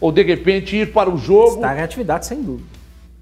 [0.01, 1.55] ou de repente ir para o jogo?
[1.57, 2.69] Estar em atividade, sem dúvida.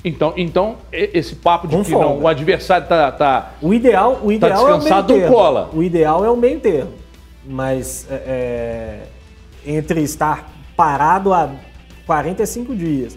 [0.05, 2.25] Então, então esse papo de Com que não, folga.
[2.25, 3.13] o adversário está.
[3.13, 5.35] Tá, O ideal, o ideal é o meio descansado, termo.
[5.35, 5.71] cola.
[5.73, 6.93] O ideal é o meio termo.
[7.45, 9.01] Mas é,
[9.65, 11.49] é, entre estar parado há
[12.07, 13.17] 45 dias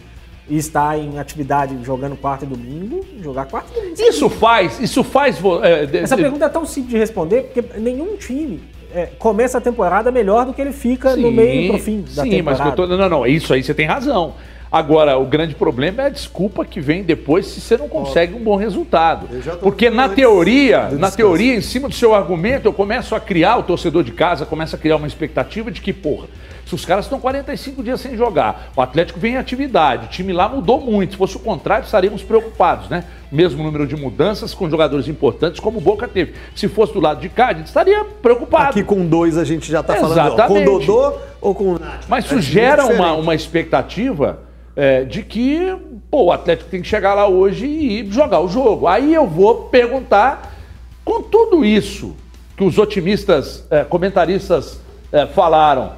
[0.50, 4.02] e estar em atividade jogando quarta e domingo, jogar quarta e domingo.
[4.02, 5.38] Isso faz, isso faz.
[5.64, 8.60] é, de- Essa de- pergunta é tão simples de responder porque nenhum time
[8.94, 12.24] é, começa a temporada melhor do que ele fica no Sim, meio pro fim da
[12.24, 12.64] sim, temporada.
[12.64, 14.34] mas que eu tô, não, não, isso aí você tem razão.
[14.72, 18.40] Agora, o grande problema é a desculpa que vem depois se você não consegue um
[18.44, 19.28] bom resultado.
[19.62, 21.18] Porque na teoria, na descanso.
[21.18, 24.76] teoria, em cima do seu argumento, eu começo a criar, o torcedor de casa começa
[24.76, 26.28] a criar uma expectativa de que, porra,
[26.70, 30.32] se os caras estão 45 dias sem jogar, o Atlético vem em atividade, o time
[30.32, 31.14] lá mudou muito.
[31.14, 33.06] Se fosse o contrário, estaríamos preocupados, né?
[33.32, 36.36] Mesmo número de mudanças com jogadores importantes, como o Boca teve.
[36.54, 38.70] Se fosse do lado de cá, a gente estaria preocupado.
[38.70, 40.64] Aqui com dois a gente já está falando ó, com.
[40.64, 42.06] Dodô ou com o Nath.
[42.08, 44.42] Mas É isso gera uma, uma expectativa
[44.76, 45.76] é, de que
[46.12, 48.86] pô, o Atlético tem que chegar lá hoje e jogar o jogo.
[48.86, 50.56] Aí eu vou perguntar,
[51.04, 52.16] com tudo isso
[52.56, 54.80] que os otimistas, é, comentaristas
[55.12, 55.94] é, falaram,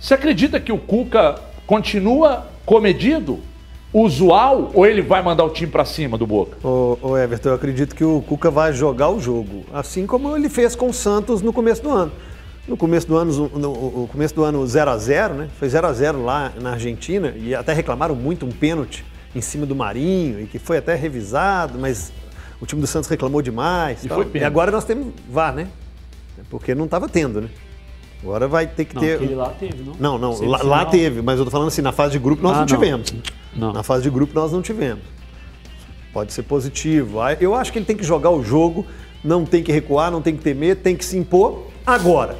[0.00, 3.38] você acredita que o Cuca continua comedido,
[3.92, 6.56] usual, ou ele vai mandar o time pra cima do Boca?
[6.66, 10.48] Ô, ô, Everton, eu acredito que o Cuca vai jogar o jogo, assim como ele
[10.48, 12.12] fez com o Santos no começo do ano.
[12.66, 15.48] No começo do ano, no, começo do ano 0 a 0 né?
[15.58, 19.66] Foi 0 a 0 lá na Argentina e até reclamaram muito um pênalti em cima
[19.66, 22.10] do Marinho e que foi até revisado, mas
[22.60, 24.04] o time do Santos reclamou demais.
[24.04, 24.44] E foi pênalti.
[24.44, 25.68] agora nós temos VAR, né?
[26.48, 27.48] Porque não estava tendo, né?
[28.22, 29.14] Agora vai ter que Não, ter.
[29.14, 29.94] aquele lá teve, não?
[29.98, 32.52] Não, não, lá, lá teve, mas eu tô falando assim, na fase de grupo nós
[32.52, 32.66] Ah, não não.
[32.66, 33.14] tivemos.
[33.56, 33.72] Não.
[33.72, 35.02] Na fase de grupo nós não tivemos.
[36.12, 37.20] Pode ser positivo.
[37.20, 38.84] Ah, Eu acho que ele tem que jogar o jogo,
[39.24, 42.36] não tem que recuar, não tem que temer, tem que se impor agora.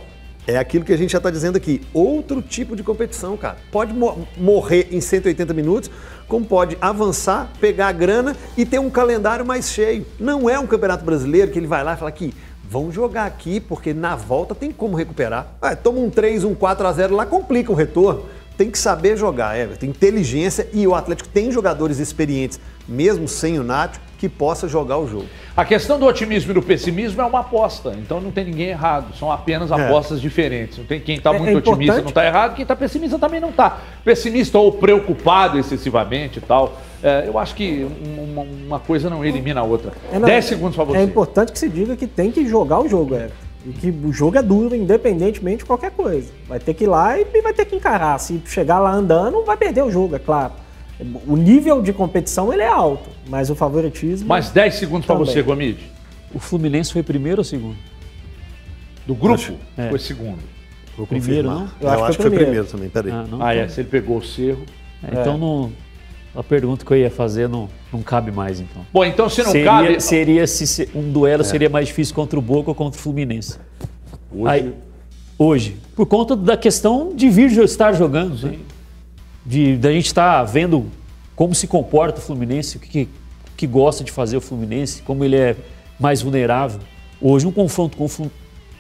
[0.47, 1.81] É aquilo que a gente já está dizendo aqui.
[1.95, 3.59] Outro tipo de competição, cara.
[3.71, 5.91] Pode mo morrer em 180 minutos,
[6.27, 10.05] como pode avançar, pegar a grana e ter um calendário mais cheio.
[10.19, 12.35] Não é um campeonato brasileiro que ele vai lá e fala que
[12.71, 15.55] vão jogar aqui, porque na volta tem como recuperar.
[15.61, 18.27] Ah, toma um 3, um 4 a 0 lá, complica o retorno.
[18.57, 19.87] Tem que saber jogar, Everton.
[19.87, 25.09] Inteligência e o Atlético tem jogadores experientes, mesmo sem o Nacho, que possa jogar o
[25.09, 25.25] jogo.
[25.57, 29.17] A questão do otimismo e do pessimismo é uma aposta, então não tem ninguém errado,
[29.17, 30.21] são apenas apostas é.
[30.21, 30.77] diferentes.
[30.77, 33.41] Não tem quem está muito é, é otimista não está errado, quem está pessimista também
[33.41, 33.79] não está.
[34.05, 36.79] Pessimista ou preocupado excessivamente e tal.
[37.03, 39.91] É, eu acho que uma, uma, coisa não elimina a outra.
[40.13, 40.99] É, 10 segundos para você.
[40.99, 43.31] É importante que se diga que tem que jogar o jogo, é.
[43.65, 46.31] E que o jogo é duro, independentemente de qualquer coisa.
[46.47, 48.19] Vai ter que ir lá e vai ter que encarar.
[48.19, 50.53] Se chegar lá andando, vai perder o jogo, é claro.
[51.27, 54.29] O nível de competição ele é alto, mas o favoritismo.
[54.29, 55.91] Mais 10 segundos para você, Gomide.
[56.35, 57.77] O Fluminense foi primeiro ou segundo?
[59.07, 59.35] Do grupo?
[59.35, 59.89] Acho, é.
[59.89, 60.39] Foi segundo.
[60.97, 61.63] Vou primeiro, não?
[61.63, 63.11] Eu, Eu acho, acho, que foi primeiro, primeiro também, peraí.
[63.11, 64.65] Ah, não, ah é, se ele pegou o cerro.
[65.03, 65.73] É, então não.
[66.35, 68.87] A pergunta que eu ia fazer não, não cabe mais, então.
[68.93, 70.01] Bom, então se não seria, cabe.
[70.01, 71.45] Seria se um duelo é.
[71.45, 73.59] seria mais difícil contra o Boca ou contra o Fluminense.
[74.31, 74.53] Hoje.
[74.53, 74.75] Aí,
[75.37, 75.77] hoje.
[75.97, 78.39] Por conta da questão de vir estar jogando.
[78.39, 78.47] Sim.
[78.47, 78.59] Né?
[79.45, 80.87] De da gente estar tá vendo
[81.35, 83.09] como se comporta o Fluminense, o que,
[83.57, 85.57] que gosta de fazer o Fluminense, como ele é
[85.99, 86.81] mais vulnerável.
[87.21, 88.31] Hoje um confronto com o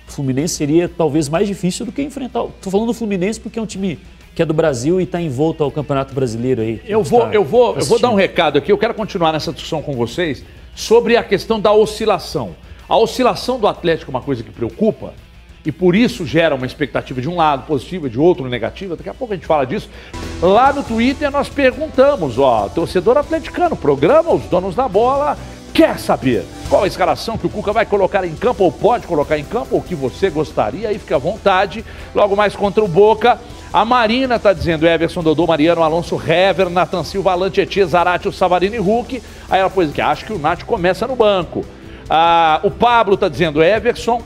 [0.06, 2.44] Fluminense seria talvez mais difícil do que enfrentar.
[2.44, 3.98] Estou falando do Fluminense porque é um time
[4.34, 6.80] que é do Brasil e está em volta ao Campeonato Brasileiro aí.
[6.86, 8.70] Eu vou, tá eu vou, eu vou dar um recado aqui.
[8.70, 10.44] Eu quero continuar nessa discussão com vocês
[10.74, 12.54] sobre a questão da oscilação.
[12.88, 15.14] A oscilação do Atlético é uma coisa que preocupa
[15.64, 18.96] e por isso gera uma expectativa de um lado positiva, de outro negativa.
[18.96, 19.88] Daqui a pouco a gente fala disso.
[20.40, 25.36] Lá no Twitter nós perguntamos, ó, torcedor atleticano, programa Os Donos da Bola,
[25.74, 29.38] quer saber qual a escalação que o Cuca vai colocar em campo ou pode colocar
[29.38, 31.84] em campo ou que você gostaria, aí fica à vontade.
[32.14, 33.38] Logo mais contra o Boca.
[33.72, 38.78] A Marina está dizendo Everson, Dodô, Mariano, Alonso, Hever, Nathan Silva, Tietê, Zarate, Savarino e
[38.78, 39.22] Hulk.
[39.48, 41.64] Aí ela pôs que acho que o Nath começa no banco.
[42.08, 44.20] Ah, o Pablo está dizendo Everson,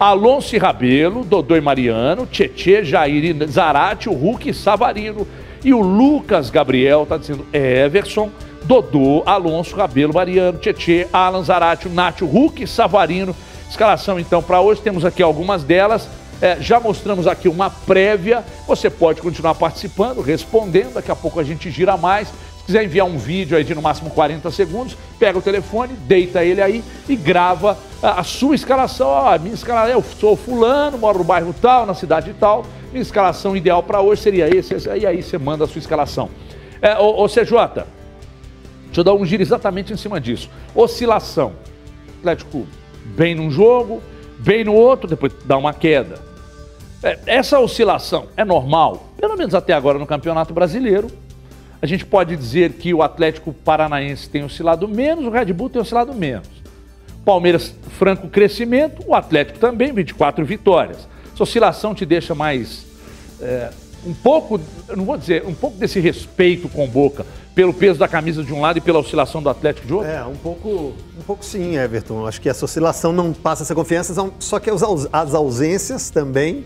[0.00, 5.28] Alonso e Rabelo, Dodô e Mariano, Tietê, Jair e Zarate, o Hulk e Savarino.
[5.62, 8.30] E o Lucas Gabriel está dizendo Everson,
[8.64, 13.36] Dodô, Alonso, Rabelo, Mariano, Tietê, Alan, Zarate, Nath, Hulk e Savarino.
[13.68, 16.08] Escalação então para hoje, temos aqui algumas delas.
[16.40, 18.42] É, já mostramos aqui uma prévia.
[18.66, 20.94] Você pode continuar participando, respondendo.
[20.94, 22.32] Daqui a pouco a gente gira mais
[22.70, 26.62] quiser enviar um vídeo aí de no máximo 40 segundos, pega o telefone, deita ele
[26.62, 29.08] aí e grava a, a sua escalação.
[29.08, 32.64] Ó, minha escalação, eu sou fulano, moro no bairro tal, na cidade tal.
[32.90, 36.28] Minha escalação ideal para hoje seria esse, esse, e aí você manda a sua escalação.
[36.82, 37.44] É, ô, ô CJ,
[38.86, 40.50] deixa eu dar um giro exatamente em cima disso.
[40.74, 41.52] Oscilação.
[42.18, 42.66] Atlético
[43.04, 44.02] bem num jogo,
[44.38, 46.18] bem no outro, depois dá uma queda.
[47.02, 51.08] É, essa oscilação é normal, pelo menos até agora no Campeonato Brasileiro,
[51.80, 55.80] a gente pode dizer que o Atlético Paranaense tem oscilado menos, o Red Bull tem
[55.80, 56.59] oscilado menos.
[57.24, 61.08] Palmeiras, franco crescimento, o Atlético também, 24 vitórias.
[61.32, 62.84] Essa oscilação te deixa mais.
[63.40, 63.70] É,
[64.06, 68.42] um pouco, não vou dizer, um pouco desse respeito com Boca, pelo peso da camisa
[68.42, 70.10] de um lado e pela oscilação do Atlético de outro?
[70.10, 72.26] É, um pouco, um pouco sim, Everton.
[72.26, 76.64] Acho que essa oscilação não passa essa confiança, só que as ausências também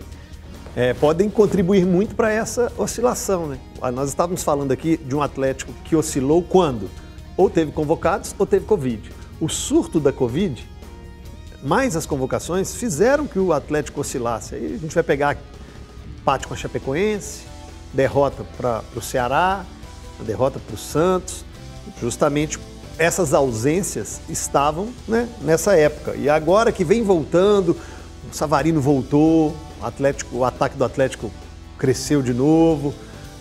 [0.75, 3.47] é, podem contribuir muito para essa oscilação.
[3.47, 3.57] Né?
[3.81, 6.89] Ah, nós estávamos falando aqui de um Atlético que oscilou quando?
[7.37, 9.09] Ou teve convocados ou teve Covid.
[9.39, 10.67] O surto da Covid,
[11.63, 14.55] mais as convocações, fizeram que o Atlético oscilasse.
[14.55, 15.37] Aí a gente vai pegar
[16.19, 17.43] empate com a Chapecoense,
[17.93, 19.65] derrota para o Ceará,
[20.21, 21.45] derrota para o Santos.
[22.01, 22.59] Justamente
[22.97, 26.15] essas ausências estavam né, nessa época.
[26.15, 27.77] E agora que vem voltando,
[28.31, 31.31] o Savarino voltou, Atlético, o ataque do Atlético
[31.77, 32.93] cresceu de novo.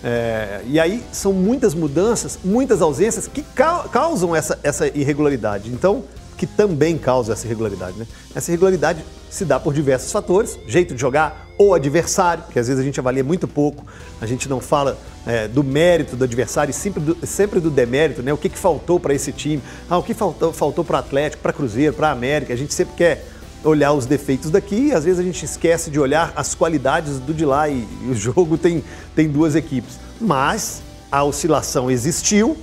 [0.04, 5.70] É, e aí são muitas mudanças, muitas ausências que ca causam essa, essa irregularidade.
[5.70, 6.04] Então,
[6.36, 7.96] que também causa essa irregularidade.
[7.96, 8.06] Né?
[8.34, 12.80] Essa irregularidade se dá por diversos fatores, jeito de jogar ou adversário, que às vezes
[12.80, 13.84] a gente avalia muito pouco,
[14.20, 18.22] a gente não fala é, do mérito do adversário e sempre do, sempre do demérito,
[18.22, 18.32] né?
[18.32, 21.42] o que, que faltou para esse time, ah, o que faltou, faltou para o Atlético,
[21.42, 23.24] para Cruzeiro, para América, a gente sempre quer
[23.64, 27.44] olhar os defeitos daqui, às vezes a gente esquece de olhar as qualidades do de
[27.44, 29.98] lá e, e o jogo tem, tem duas equipes.
[30.20, 32.56] Mas a oscilação existiu,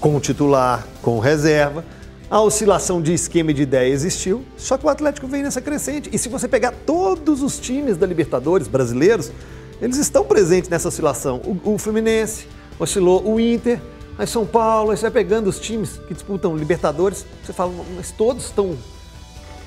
[0.00, 1.84] com o titular, com reserva,
[2.28, 6.10] a oscilação de esquema e de ideia existiu, só que o Atlético vem nessa crescente.
[6.12, 9.30] E se você pegar todos os times da Libertadores brasileiros,
[9.80, 11.40] eles estão presentes nessa oscilação.
[11.44, 13.80] O, o Fluminense oscilou, o Inter,
[14.18, 18.10] aí São Paulo, aí você vai pegando os times que disputam Libertadores, você fala, mas
[18.10, 18.76] todos estão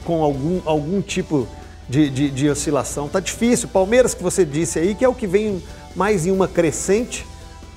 [0.05, 1.47] com algum, algum tipo
[1.88, 3.07] de, de, de oscilação.
[3.07, 3.67] Tá difícil.
[3.67, 5.62] Palmeiras, que você disse aí, que é o que vem
[5.95, 7.25] mais em uma crescente,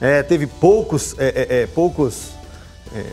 [0.01, 2.31] é, teve poucos, é, é, é poucos
[2.95, 3.05] é,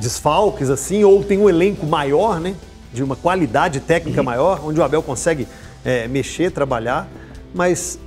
[0.00, 2.54] desfalques, assim, ou tem um elenco maior, né?
[2.92, 4.24] De uma qualidade técnica uhum.
[4.24, 5.46] maior, onde o Abel consegue
[5.84, 7.08] é, mexer, trabalhar.
[7.54, 7.98] Mas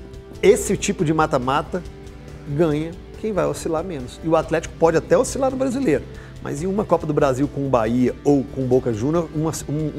[0.41, 1.81] esse tipo de mata-mata
[2.47, 4.19] ganha quem vai oscilar menos.
[4.23, 6.03] E o Atlético pode até oscilar no brasileiro.
[6.45, 9.49] Mas em uma Copa do Brasil com o Bahia ou com o Boca Júnior, um,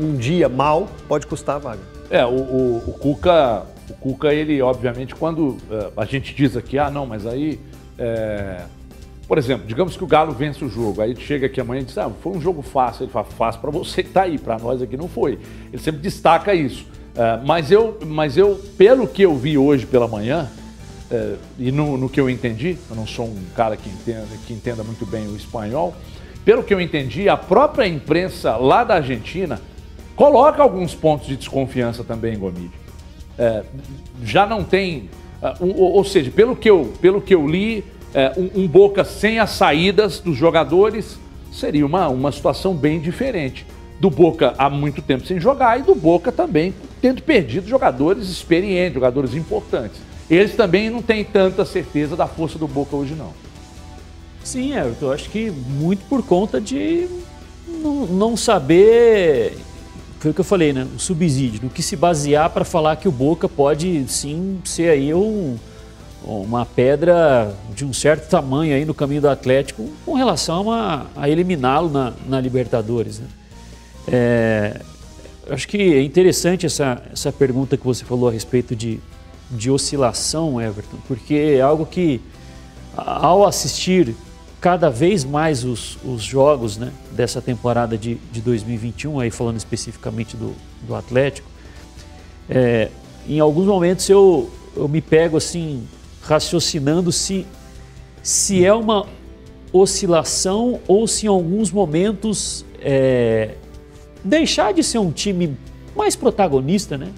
[0.01, 1.81] um, dia mal pode custar a vaga.
[2.09, 6.79] É, o, o, o, Cuca, o Cuca, ele, obviamente, quando uh, a gente diz aqui,
[6.79, 7.59] ah, não, mas aí.
[7.99, 8.61] É...
[9.27, 11.99] Por exemplo, digamos que o Galo vence o jogo, aí chega aqui amanhã e diz,
[11.99, 13.03] ah, foi um jogo fácil.
[13.03, 15.41] Ele fala, fácil para você que tá aí, para nós aqui não foi.
[15.73, 16.85] Ele sempre destaca isso.
[16.85, 20.49] Uh, mas, eu, mas eu, pelo que eu vi hoje pela manhã,
[21.11, 24.55] uh, e no, no, que eu entendi, eu não sou um cara que entenda, que
[24.55, 25.93] entenda muito bem o espanhol,
[26.47, 29.61] pelo que eu entendi, a própria imprensa lá da Argentina
[30.15, 32.71] coloca alguns pontos de desconfiança também, Gomide.
[33.37, 33.65] É,
[34.23, 35.11] já não tem.
[35.61, 39.05] Uh, um, ou seja, pelo que eu, pelo que eu li, é, um, um, Boca
[39.05, 41.19] sem as saídas dos jogadores
[41.53, 43.67] seria uma, uma situação bem diferente.
[43.99, 48.95] Do Boca há muito tempo sem jogar e do Boca também tendo perdido jogadores experientes,
[48.95, 50.01] jogadores importantes.
[50.31, 53.33] Eles também não têm tanta certeza da força do Boca hoje, não.
[54.47, 57.09] Sim, Everton, acho que muito por conta de
[57.67, 59.59] não, não saber.
[60.21, 60.87] Foi o que eu falei, né?
[60.95, 65.13] O subsídio, no que se basear para falar que o Boca pode sim ser aí
[65.13, 65.57] um,
[66.23, 71.29] uma pedra de um certo tamanho aí no caminho do Atlético com relação a, a
[71.29, 73.19] eliminá-lo na, na, Libertadores.
[73.19, 73.27] Né?
[74.07, 74.81] É,
[75.51, 79.01] acho que é interessante essa, essa pergunta que você falou a respeito de,
[79.51, 82.21] de oscilação, Everton, porque é algo que,
[82.97, 84.15] ao assistir
[84.61, 90.37] cada vez mais os, os jogos né, dessa temporada de, de 2021, aí falando especificamente
[90.37, 91.49] do, do Atlético,
[92.49, 92.91] é,
[93.29, 95.87] em alguns momentos eu, eu me pego assim,
[96.23, 97.47] raciocinando se,
[98.23, 99.07] se é uma
[99.73, 103.55] oscilação ou se em alguns momentos é,
[104.25, 105.57] deixar de ser um time
[105.95, 107.11] mais protagonista, né?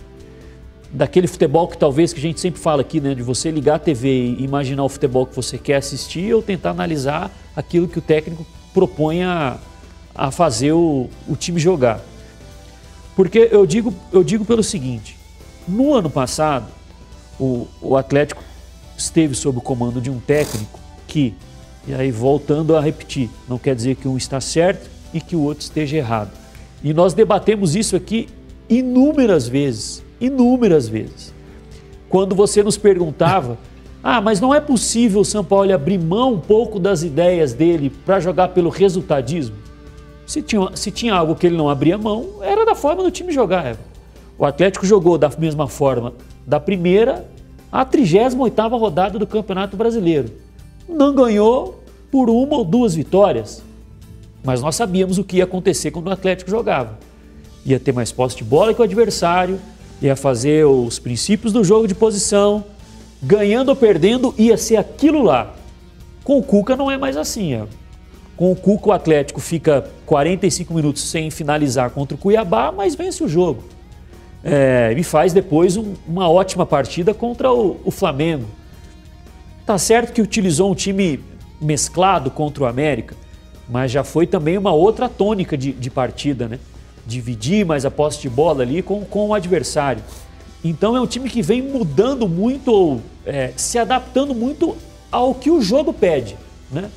[0.90, 3.78] Daquele futebol que talvez que a gente sempre fala aqui, né, de você ligar a
[3.78, 8.02] TV e imaginar o futebol que você quer assistir ou tentar analisar aquilo que o
[8.02, 9.58] técnico propõe a,
[10.14, 12.00] a fazer o, o time jogar.
[13.14, 15.16] Porque eu digo, eu digo pelo seguinte,
[15.66, 16.66] no ano passado,
[17.38, 18.42] o, o Atlético
[18.96, 21.34] esteve sob o comando de um técnico que,
[21.86, 25.40] e aí voltando a repetir, não quer dizer que um está certo e que o
[25.42, 26.30] outro esteja errado.
[26.82, 28.28] E nós debatemos isso aqui
[28.68, 31.34] inúmeras vezes inúmeras vezes.
[32.08, 33.58] Quando você nos perguntava,
[34.02, 37.90] ah, mas não é possível o São Paulo abrir mão um pouco das ideias dele
[38.04, 39.56] para jogar pelo resultadismo?
[40.26, 43.32] Se tinha, se tinha algo que ele não abria mão, era da forma do time
[43.32, 43.76] jogar.
[44.38, 46.12] O Atlético jogou da mesma forma
[46.46, 47.26] da primeira
[47.72, 50.30] à 38 rodada do Campeonato Brasileiro.
[50.88, 53.62] Não ganhou por uma ou duas vitórias,
[54.42, 56.98] mas nós sabíamos o que ia acontecer quando o Atlético jogava.
[57.66, 59.60] Ia ter mais posse de bola que o adversário,
[60.00, 62.64] ia fazer os princípios do jogo de posição,
[63.22, 65.54] ganhando ou perdendo, ia ser aquilo lá.
[66.22, 67.60] Com o Cuca não é mais assim.
[67.60, 67.66] Ó.
[68.36, 73.22] Com o Cuca o Atlético fica 45 minutos sem finalizar contra o Cuiabá, mas vence
[73.24, 73.64] o jogo.
[74.44, 78.46] É, e faz depois um, uma ótima partida contra o, o Flamengo.
[79.66, 81.20] Tá certo que utilizou um time
[81.60, 83.16] mesclado contra o América,
[83.68, 86.58] mas já foi também uma outra tônica de, de partida, né?
[87.08, 90.02] Dividir mais a posse de bola ali com, com o adversário.
[90.62, 94.76] Então é um time que vem mudando muito, ou é, se adaptando muito
[95.10, 96.36] ao que o jogo pede.
[96.70, 96.90] Né?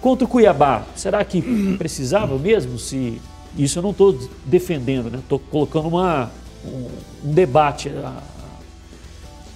[0.00, 2.76] Contra o Cuiabá, será que precisava mesmo?
[2.78, 3.20] Se
[3.56, 5.44] Isso eu não estou defendendo, estou né?
[5.48, 6.32] colocando uma,
[6.64, 6.88] um,
[7.24, 7.92] um debate.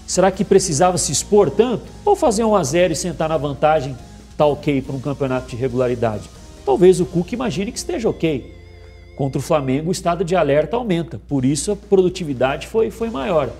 [0.06, 1.84] Será que precisava se expor tanto?
[2.04, 3.96] Ou fazer um a zero e sentar na vantagem
[4.36, 6.30] tá ok para um campeonato de regularidade?
[6.64, 8.61] Talvez o Cook imagine que esteja ok
[9.16, 11.20] contra o Flamengo, o estado de alerta aumenta.
[11.28, 13.50] Por isso a produtividade foi, foi maior.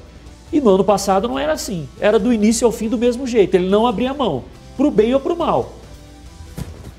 [0.53, 1.89] E no ano passado não era assim.
[2.01, 3.55] Era do início ao fim do mesmo jeito.
[3.55, 4.45] Ele não abria mão,
[4.77, 5.73] para o bem ou para o mal.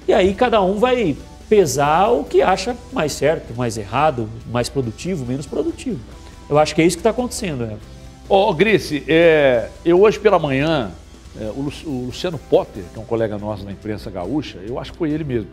[0.07, 1.15] E aí cada um vai
[1.47, 5.99] pesar o que acha mais certo, mais errado, mais produtivo, menos produtivo.
[6.49, 7.63] Eu acho que é isso que está acontecendo.
[7.63, 7.73] É.
[8.27, 10.91] Ô, oh, Grice, é, eu hoje pela manhã,
[11.39, 14.97] é, o, Luciano Potter, que é um colega nosso na imprensa gaúcha, eu acho que
[14.97, 15.47] foi ele mesmo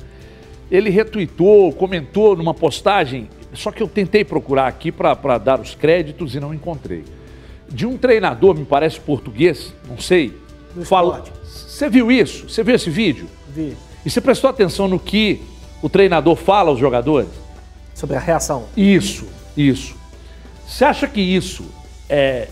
[0.70, 6.34] ele retuitou, comentou numa postagem, só que eu tentei procurar aqui para dar os créditos
[6.34, 7.04] e não encontrei.
[7.68, 10.36] De um treinador, me parece português, não sei.
[10.84, 11.24] Fala...
[11.44, 12.48] Você viu isso?
[12.48, 13.26] Você viu esse vídeo?
[13.48, 13.76] Vi.
[14.04, 15.40] E você prestou atenção no que
[15.82, 17.30] o treinador fala aos jogadores?
[17.94, 18.66] Sobre a reação.
[18.76, 19.96] Isso, isso.
[20.66, 21.64] Você acha que isso
[22.08, 22.48] é.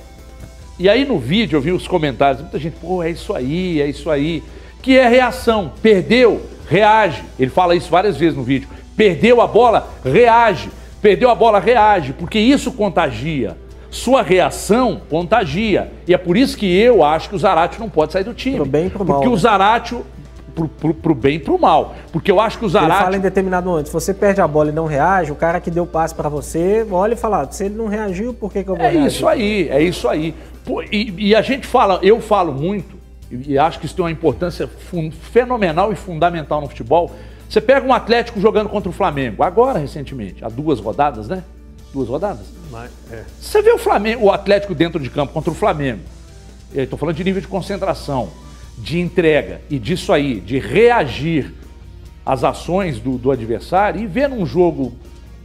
[0.78, 3.86] E aí no vídeo eu vi os comentários, muita gente, pô, é isso aí, é
[3.86, 4.42] isso aí.
[4.82, 5.72] Que é reação.
[5.82, 7.22] Perdeu, reage.
[7.38, 8.68] Ele fala isso várias vezes no vídeo.
[8.96, 10.70] Perdeu a bola, reage.
[11.00, 13.56] Perdeu a bola, reage, porque isso contagia.
[13.90, 15.90] Sua reação contagia.
[16.06, 18.56] E é por isso que eu acho que o Zarate não pode sair do time.
[18.56, 19.38] Pro bem e pro mal, Porque o né?
[19.38, 19.96] Zarate,
[20.54, 21.94] pro, pro, pro bem e pro mal.
[22.12, 24.70] Porque eu acho que o Ele fala em determinado momento, se você perde a bola
[24.70, 27.76] e não reage, o cara que deu passe pra você olha e fala, se ele
[27.76, 29.06] não reagiu, por que, que eu vou É reagir?
[29.06, 30.34] isso aí, é isso aí.
[30.66, 32.97] Pô, e, e a gente fala, eu falo muito,
[33.30, 34.68] e, acho que isso tem uma importância
[35.32, 37.14] fenomenal e fundamental no futebol.
[37.48, 41.42] Você pega um Atlético jogando contra o Flamengo, agora recentemente, há duas rodadas, né?
[41.92, 42.46] Duas rodadas?
[42.70, 43.24] Mas, é.
[43.40, 46.00] Você vê o Flamengo, o Atlético dentro de campo contra o Flamengo.
[46.74, 48.28] Estou falando de nível de concentração,
[48.76, 51.54] de entrega e disso aí, de reagir
[52.24, 54.94] às ações do, do adversário e ver num jogo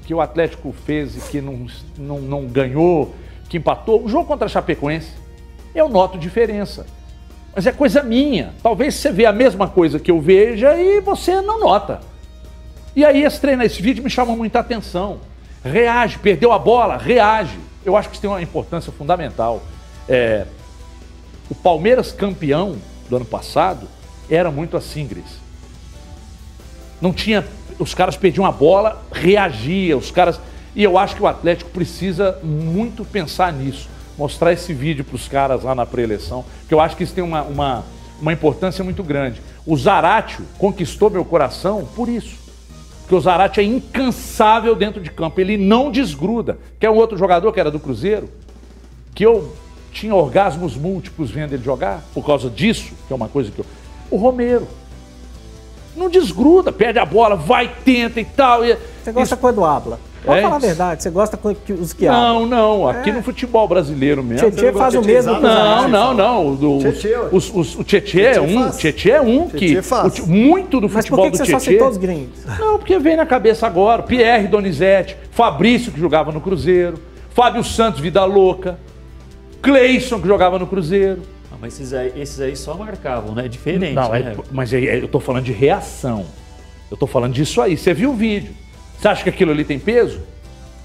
[0.06, 1.66] que o Atlético fez e que não,
[1.98, 3.16] não, não ganhou,
[3.48, 4.04] que empatou.
[4.04, 5.12] O jogo contra a Chapecoense,
[5.74, 6.86] eu noto diferença.
[7.56, 8.54] Mas é coisa minha.
[8.64, 12.02] Talvez você vê a mesma coisa que eu veja e você não nota.
[12.96, 15.20] E aí esse treino, esse vídeo me chamou muita atenção.
[15.64, 17.58] Reage, perdeu a bola, reage.
[17.86, 19.62] Eu acho que isso tem uma importância fundamental.
[20.08, 20.46] É,
[21.50, 22.78] o Palmeiras campeão
[23.10, 23.88] do ano passado
[24.30, 25.40] era muito assim, Gris.
[27.02, 27.46] Não tinha.
[27.78, 30.40] Os caras perdiam a bola, reagia, os caras.
[30.76, 33.90] E eu acho que o Atlético precisa muito pensar nisso.
[34.18, 37.24] Mostrar esse vídeo para os caras lá na pré-eleição, porque eu acho que isso tem
[37.24, 37.84] uma, uma,
[38.22, 39.42] uma importância muito grande.
[39.66, 42.44] O Zaratio conquistou meu coração por isso.
[43.02, 46.58] Porque o Zarate é incansável dentro de campo, ele não desgruda.
[46.80, 48.30] Quer um outro jogador que era do Cruzeiro?
[49.14, 49.54] Que eu
[49.92, 53.66] tinha orgasmos múltiplos vendo ele jogar, por causa disso, que é uma coisa que eu.
[54.10, 54.68] O Romero.
[55.96, 58.66] Não desgruda, perde a bola, vai, tenta e tal.
[58.66, 58.78] E...
[59.04, 60.00] Você gosta Isso- quando habla.
[60.26, 60.68] Pode É falar a isso.
[60.68, 62.06] verdade, você gosta que- os que.
[62.06, 64.50] Não, não, aqui no futebol brasileiro mesmo.
[64.52, 66.48] Tietê faz o mesmo com Não, não, não.
[66.48, 68.70] O, do- Tietê, os- os- o Tietê é Tietê um.
[68.72, 69.58] Tietê é um que.
[69.58, 70.20] Tietê faz.
[70.20, 71.72] o muito do Mas por futebol que, que do você só Tietê.
[71.74, 72.46] citou os gringos?
[72.58, 74.02] Não, porque vem na cabeça agora.
[74.04, 76.98] Pierre Donizete, Fabrício, que jogava no Cruzeiro,
[77.32, 78.80] Fábio Santos, Vida Louca,
[79.62, 81.22] Cleison, que jogava no Cruzeiro.
[81.52, 83.48] Ah, mas esses aí, esses aí só marcavam, né?
[83.48, 84.36] Diferente, Não, né?
[84.38, 86.26] é- mas é- é- eu tô falando de reação.
[86.92, 87.78] Eu tô falando disso aí.
[87.78, 88.54] Você viu o vídeo.
[89.00, 90.22] Você acha que aquilo ali tem peso?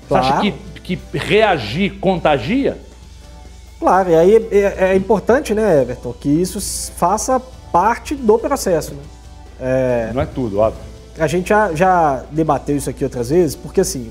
[0.09, 0.55] Você acha Claro.
[0.83, 2.79] que, que reagir contagia?
[3.79, 6.61] Claro, e aí é, é importante, né, Everton, que isso
[6.97, 7.39] faça
[7.73, 8.93] parte do processo.
[8.95, 9.03] Né?
[9.61, 10.81] É, Não é tudo, óbvio.
[11.19, 14.11] a gente já, já debateu isso aqui outras vezes, porque assim,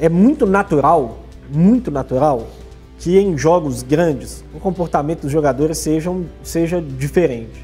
[0.00, 2.48] é muito natural, muito natural,
[2.98, 7.62] que em jogos grandes o comportamento dos jogadores sejam, seja diferente.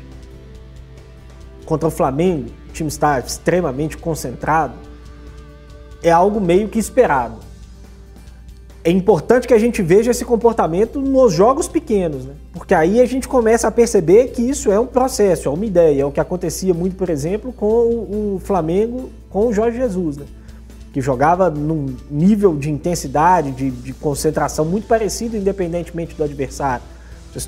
[1.65, 4.75] Contra o Flamengo, o time está extremamente concentrado,
[6.03, 7.37] é algo meio que esperado.
[8.83, 12.33] É importante que a gente veja esse comportamento nos jogos pequenos, né?
[12.51, 16.03] Porque aí a gente começa a perceber que isso é um processo, é uma ideia.
[16.03, 20.25] É o que acontecia muito, por exemplo, com o Flamengo, com o Jorge Jesus, né?
[20.95, 26.83] Que jogava num nível de intensidade, de, de concentração muito parecido, independentemente do adversário.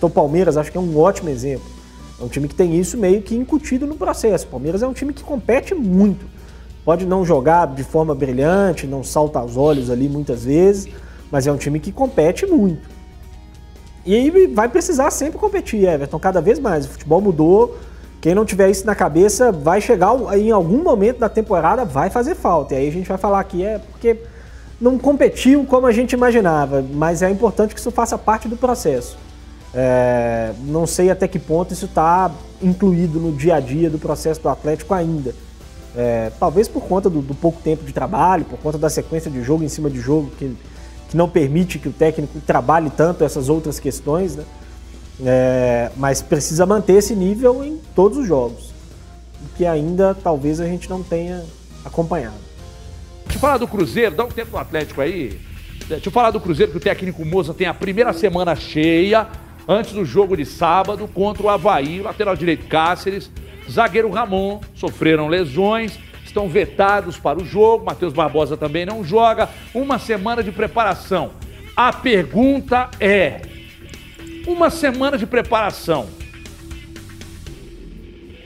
[0.03, 1.67] O Palmeiras, acho que é um ótimo exemplo.
[2.21, 4.47] É um time que tem isso meio que incutido no processo.
[4.47, 6.27] O Palmeiras é um time que compete muito.
[6.85, 10.93] Pode não jogar de forma brilhante, não salta aos olhos ali muitas vezes,
[11.31, 12.91] mas é um time que compete muito.
[14.05, 16.85] E aí vai precisar sempre competir, Everton, cada vez mais.
[16.85, 17.79] O futebol mudou.
[18.21, 22.35] Quem não tiver isso na cabeça vai chegar em algum momento da temporada, vai fazer
[22.35, 22.75] falta.
[22.75, 24.19] E aí a gente vai falar que é porque
[24.81, 29.17] não competiu como a gente imaginava, mas é importante que isso faça parte do processo.
[29.75, 32.31] É, não sei até que ponto isso está
[32.61, 35.35] incluído no dia a dia do processo do Atlético ainda.
[35.95, 39.43] É, talvez por conta do, do pouco tempo de trabalho, por conta da sequência de
[39.43, 40.57] jogo em cima de jogo, que,
[41.09, 44.45] que não permite que o técnico trabalhe tanto essas outras questões, né?
[45.25, 48.73] É, mas precisa manter esse nível em todos os jogos,
[49.57, 51.45] que ainda talvez a gente não tenha
[51.85, 52.35] acompanhado.
[53.25, 55.39] Deixa eu falar do Cruzeiro, dá um tempo no Atlético aí.
[55.87, 59.29] Deixa eu falar do Cruzeiro que o técnico Moza tem a primeira semana cheia
[59.69, 63.31] antes do jogo de sábado contra o Havaí, lateral direito Cáceres,
[63.71, 69.99] zagueiro Ramon, sofreram lesões, estão vetados para o jogo, Matheus Barbosa também não joga, uma
[69.99, 71.33] semana de preparação.
[71.77, 73.43] A pergunta é:
[74.47, 76.09] uma semana de preparação.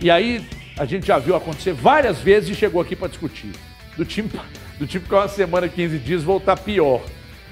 [0.01, 0.45] E aí
[0.79, 3.53] a gente já viu acontecer várias vezes e chegou aqui para discutir.
[3.97, 4.31] Do time,
[4.79, 7.01] do tipo que uma semana, 15 dias, voltar pior.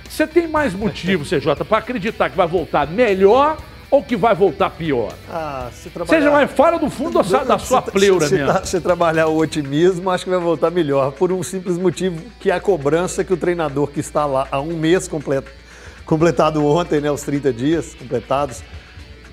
[0.08, 3.56] Você tem mais motivo, CJ, para acreditar que vai voltar melhor
[3.94, 5.14] ou que vai voltar pior?
[5.30, 6.18] Ah, se trabalhar...
[6.18, 8.52] Seja mais fora do fundo da, da sua se, pleura se, mesmo.
[8.58, 11.12] Se, se trabalhar o otimismo, acho que vai voltar melhor.
[11.12, 14.60] Por um simples motivo, que é a cobrança que o treinador que está lá há
[14.60, 15.48] um mês completo,
[16.04, 18.64] completado ontem, né, os 30 dias completados,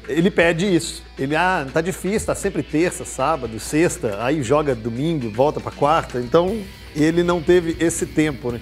[0.08, 1.04] ele pede isso.
[1.18, 6.20] Ele, ah, tá difícil, tá sempre terça, sábado, sexta, aí joga domingo, volta para quarta.
[6.20, 6.62] Então,
[6.96, 8.62] ele não teve esse tempo, né?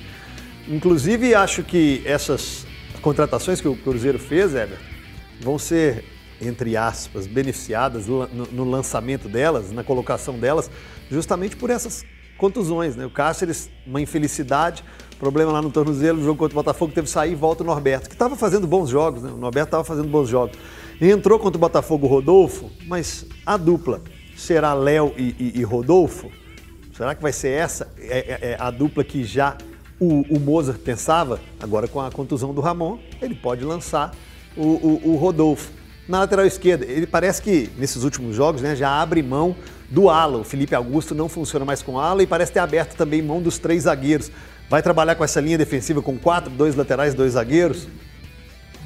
[0.65, 2.65] Inclusive, acho que essas
[3.01, 4.77] contratações que o Cruzeiro fez, Heber,
[5.39, 6.03] vão ser,
[6.41, 10.69] entre aspas, beneficiadas no, lançamento delas, na colocação delas,
[11.09, 12.05] justamente por essas
[12.37, 12.95] contusões.
[12.95, 13.05] Né?
[13.05, 14.83] O Cáceres, uma infelicidade,
[15.17, 17.65] problema lá no tornozelo, no jogo contra o Botafogo, teve que sair e volta o
[17.65, 19.31] Norberto, que estava fazendo bons jogos, né?
[19.31, 20.57] o Norberto estava fazendo bons jogos.
[20.99, 24.01] E entrou contra o Botafogo o Rodolfo, mas a dupla
[24.35, 26.31] será Léo e, e, e, Rodolfo?
[26.93, 29.57] Será que vai ser essa é, é, é a dupla que já
[29.99, 31.39] o, o Mozart pensava?
[31.59, 34.11] Agora com a contusão do Ramon, ele pode lançar
[34.55, 35.71] o, o, o Rodolfo.
[36.07, 39.55] Na lateral esquerda, ele parece que nesses últimos jogos né, já abre mão
[39.89, 40.39] do ala.
[40.39, 43.59] O Felipe Augusto não funciona mais com ala e parece ter aberto também mão dos
[43.59, 44.31] três zagueiros.
[44.69, 47.87] Vai trabalhar com essa linha defensiva com quatro, dois laterais, dois zagueiros.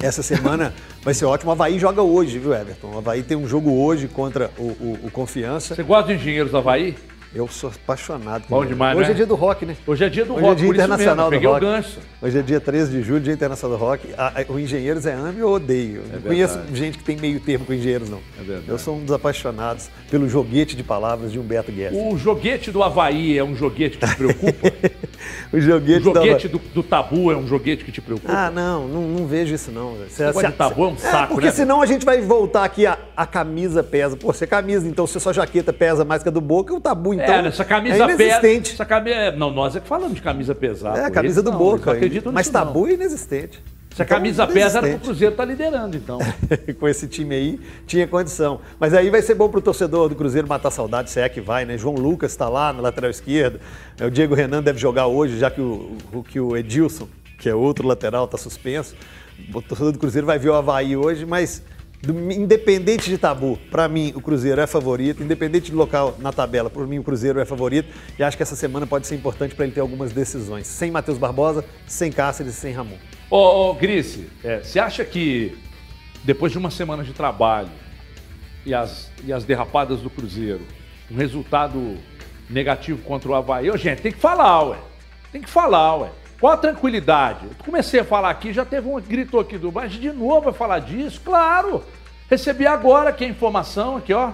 [0.00, 1.50] Essa semana vai ser ótimo.
[1.50, 2.88] O Havaí joga hoje, viu, Everton?
[2.88, 5.74] O Havaí tem um jogo hoje contra o, o, o Confiança.
[5.74, 6.94] Você gosta de engenheiros do Havaí?
[7.34, 8.44] Eu sou apaixonado.
[8.48, 9.12] Bom demais, Hoje né?
[9.12, 9.76] é dia do rock, né?
[9.84, 11.64] Hoje é dia do Hoje rock, é dia internacional mesmo, do rock.
[11.64, 11.98] o gancho.
[12.22, 14.08] Hoje é dia 13 de julho, dia internacional do rock.
[14.16, 16.02] A, a, o Engenheiros é ame ou odeio.
[16.10, 18.20] É não conheço gente que tem meio termo com Engenheiros, não.
[18.38, 18.68] É verdade.
[18.68, 21.98] Eu sou um dos apaixonados pelo joguete de palavras de Humberto Guedes.
[22.00, 24.72] O joguete do Havaí é um joguete que te preocupa?
[25.52, 28.32] o joguete, o joguete do, do, tabu é um joguete que te preocupa?
[28.32, 29.96] Ah, não, não, não vejo isso não.
[29.96, 31.52] Você se, de tabu é um saco, é, porque né?
[31.52, 34.16] senão a gente vai voltar aqui, a, a camisa pesa.
[34.16, 36.72] Pô, você é camisa, então se a sua jaqueta pesa mais que a do Boca,
[36.72, 38.72] o tabu então é, essa camisa é inexistente.
[38.72, 40.98] Essa camisa, não, nós é que falamos de camisa pesada.
[40.98, 41.86] É, a camisa do não, Boca.
[41.86, 43.62] Não acredito mas tabu é inexistente.
[43.94, 46.18] Se a camisa então, pesa, era pro Cruzeiro estar tá liderando, então.
[46.80, 48.60] Com esse time aí, tinha condição.
[48.80, 51.64] Mas aí vai ser bom pro torcedor do Cruzeiro matar saudade, se é que vai,
[51.64, 51.78] né?
[51.78, 53.60] João Lucas está lá na lateral esquerda.
[54.04, 57.08] O Diego Renan deve jogar hoje, já que o, o, que o Edilson,
[57.38, 58.96] que é outro lateral, está suspenso.
[59.54, 61.62] O torcedor do Cruzeiro vai ver o Havaí hoje, mas
[62.12, 66.86] independente de tabu, para mim o Cruzeiro é favorito, independente de local na tabela, por
[66.86, 67.88] mim o Cruzeiro é favorito
[68.18, 70.66] e acho que essa semana pode ser importante para ele ter algumas decisões.
[70.66, 72.96] Sem Matheus Barbosa, sem Cáceres e sem Ramon.
[73.30, 75.56] Ô, ô Grice, é, você acha que
[76.22, 77.70] depois de uma semana de trabalho
[78.64, 80.62] e as, e as derrapadas do Cruzeiro,
[81.10, 81.96] um resultado
[82.48, 84.78] negativo contra o Havaí, ô, gente, tem que falar, ué.
[85.32, 86.10] Tem que falar, ué.
[86.44, 87.46] Qual a tranquilidade?
[87.64, 90.78] Comecei a falar aqui, já teve um gritou aqui do mas de novo vai falar
[90.78, 91.18] disso?
[91.24, 91.82] Claro!
[92.28, 94.30] Recebi agora aqui a informação, aqui ó.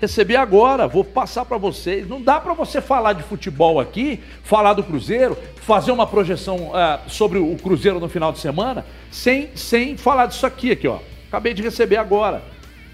[0.00, 2.08] Recebi agora, vou passar para vocês.
[2.08, 7.08] Não dá para você falar de futebol aqui, falar do Cruzeiro, fazer uma projeção uh,
[7.08, 10.98] sobre o Cruzeiro no final de semana, sem, sem falar disso aqui, aqui ó.
[11.28, 12.42] Acabei de receber agora.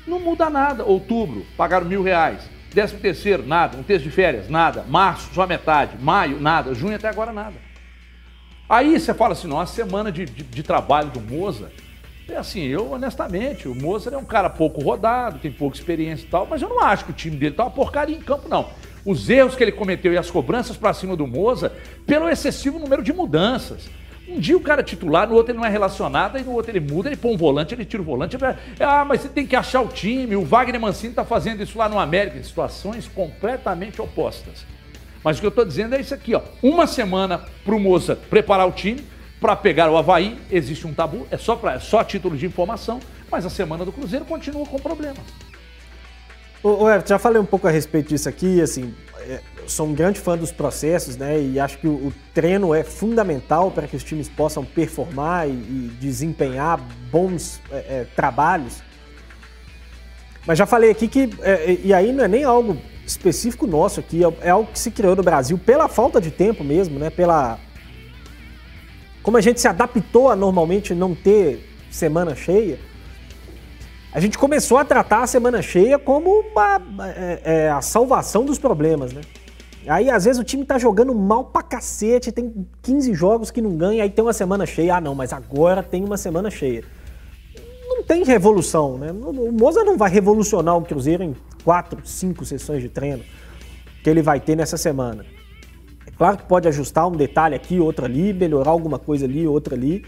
[0.06, 0.84] Não muda nada.
[0.84, 2.42] Outubro, pagaram mil reais.
[2.74, 3.78] Décimo terceiro, nada.
[3.78, 4.84] Um texto de férias, nada.
[4.86, 5.96] Março, só metade.
[5.98, 6.74] Maio, nada.
[6.74, 7.67] Junho até agora, nada.
[8.68, 11.70] Aí você fala assim, não, a semana de, de, de trabalho do Moza,
[12.28, 16.28] é assim, eu honestamente, o Moza é um cara pouco rodado, tem pouca experiência e
[16.28, 18.68] tal, mas eu não acho que o time dele tá uma porcaria em campo, não.
[19.06, 21.72] Os erros que ele cometeu e as cobranças para cima do Moza,
[22.06, 23.88] pelo excessivo número de mudanças.
[24.28, 26.70] Um dia o cara é titular, no outro ele não é relacionado, aí no outro
[26.70, 28.36] ele muda, ele põe um volante, ele tira o volante.
[28.78, 30.36] Ah, mas você tem que achar o time.
[30.36, 34.66] O Wagner Mancini está fazendo isso lá no América, em situações completamente opostas.
[35.28, 36.40] Mas o que eu estou dizendo é isso aqui, ó.
[36.62, 39.04] Uma semana para o Moça preparar o time,
[39.38, 42.98] para pegar o Havaí, existe um tabu, é só, pra, é só título de informação,
[43.30, 45.18] mas a semana do Cruzeiro continua com problemas.
[46.62, 50.18] Ô, Everton, já falei um pouco a respeito disso aqui, assim, é, sou um grande
[50.18, 54.02] fã dos processos, né, e acho que o, o treino é fundamental para que os
[54.02, 56.80] times possam performar e, e desempenhar
[57.12, 58.82] bons é, é, trabalhos.
[60.49, 64.24] Mas já falei aqui que, é, e aí não é nem algo específico nosso aqui,
[64.24, 67.11] é, é algo que se criou no Brasil pela falta de tempo mesmo, né?
[67.11, 67.59] Pela.
[69.22, 72.78] Como a gente se adaptou a normalmente não ter semana cheia,
[74.11, 76.80] a gente começou a tratar a semana cheia como uma,
[77.14, 79.20] é, é, a salvação dos problemas, né?
[79.86, 83.76] Aí, às vezes, o time tá jogando mal pra cacete, tem 15 jogos que não
[83.76, 84.96] ganha, aí tem uma semana cheia.
[84.96, 86.84] Ah, não, mas agora tem uma semana cheia.
[88.09, 89.12] Tem revolução, né?
[89.12, 93.22] O Moza não vai revolucionar o Cruzeiro em quatro, cinco sessões de treino
[94.02, 95.26] que ele vai ter nessa semana.
[96.06, 99.74] É claro que pode ajustar um detalhe aqui, outro ali, melhorar alguma coisa ali, outra
[99.74, 100.06] ali.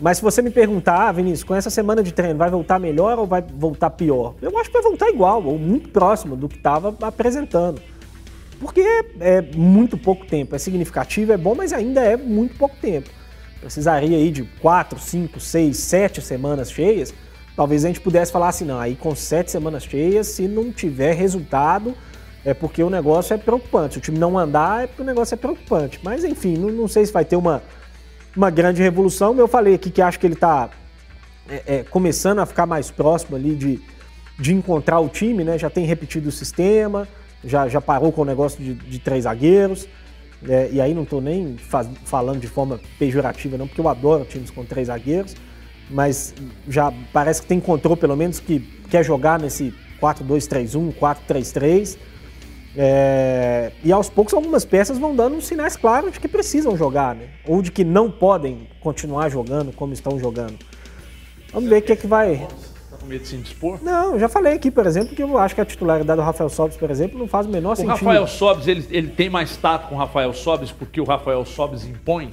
[0.00, 3.20] Mas se você me perguntar, ah, Vinícius, com essa semana de treino, vai voltar melhor
[3.20, 4.34] ou vai voltar pior?
[4.42, 7.80] Eu acho que vai voltar igual, ou muito próximo do que estava apresentando.
[8.58, 8.80] Porque
[9.20, 13.08] é muito pouco tempo, é significativo, é bom, mas ainda é muito pouco tempo.
[13.60, 17.14] Precisaria aí de quatro, cinco, seis, sete semanas cheias
[17.58, 21.12] talvez a gente pudesse falar assim, não, aí com sete semanas cheias, se não tiver
[21.12, 21.92] resultado,
[22.44, 23.94] é porque o negócio é preocupante.
[23.94, 25.98] Se o time não andar, é porque o negócio é preocupante.
[26.00, 27.60] Mas enfim, não, não sei se vai ter uma,
[28.36, 29.36] uma grande revolução.
[29.36, 30.70] Eu falei aqui que acho que ele está
[31.50, 33.80] é, é, começando a ficar mais próximo ali de,
[34.38, 35.58] de encontrar o time, né?
[35.58, 37.08] Já tem repetido o sistema,
[37.44, 39.88] já, já parou com o negócio de, de três zagueiros.
[40.48, 41.56] É, e aí não estou nem
[42.04, 45.34] falando de forma pejorativa, não, porque eu adoro times com três zagueiros,
[45.90, 46.34] mas
[46.68, 48.60] já parece que tem encontrou pelo menos que
[48.90, 51.98] quer jogar nesse 4-2-3-1, 4-3-3.
[52.76, 57.28] É, e aos poucos algumas peças vão dando sinais claros de que precisam jogar, né?
[57.46, 60.56] Ou de que não podem continuar jogando como estão jogando.
[61.52, 62.46] Vamos ver o que é que vai.
[62.90, 63.78] Tá com medo de se indispor?
[63.82, 66.48] Não, eu já falei aqui, por exemplo, que eu acho que a titularidade do Rafael
[66.48, 67.92] Sobis, por exemplo, não faz o menor O sentido.
[67.92, 71.84] Rafael Sobis, ele, ele tem mais tato com o Rafael Sobis porque o Rafael Sobis
[71.84, 72.30] impõe?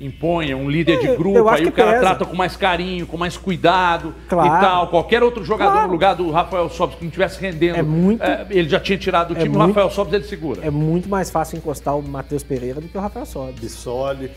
[0.00, 2.00] Impõe, é um líder É, de grupo, aí que o cara pesa.
[2.02, 4.48] trata com mais carinho, com mais cuidado Claro.
[4.56, 4.88] e tal.
[4.88, 5.86] Qualquer outro jogador Claro.
[5.88, 8.96] no lugar do Rafael Sobis que não estivesse rendendo, É muito- é, ele já tinha
[8.96, 10.60] tirado do é time, o muito- Rafael Sobis ele segura.
[10.64, 13.58] É muito mais fácil encostar o Matheus Pereira do que o Rafael Sobis.
[13.60, 14.30] Bissoli.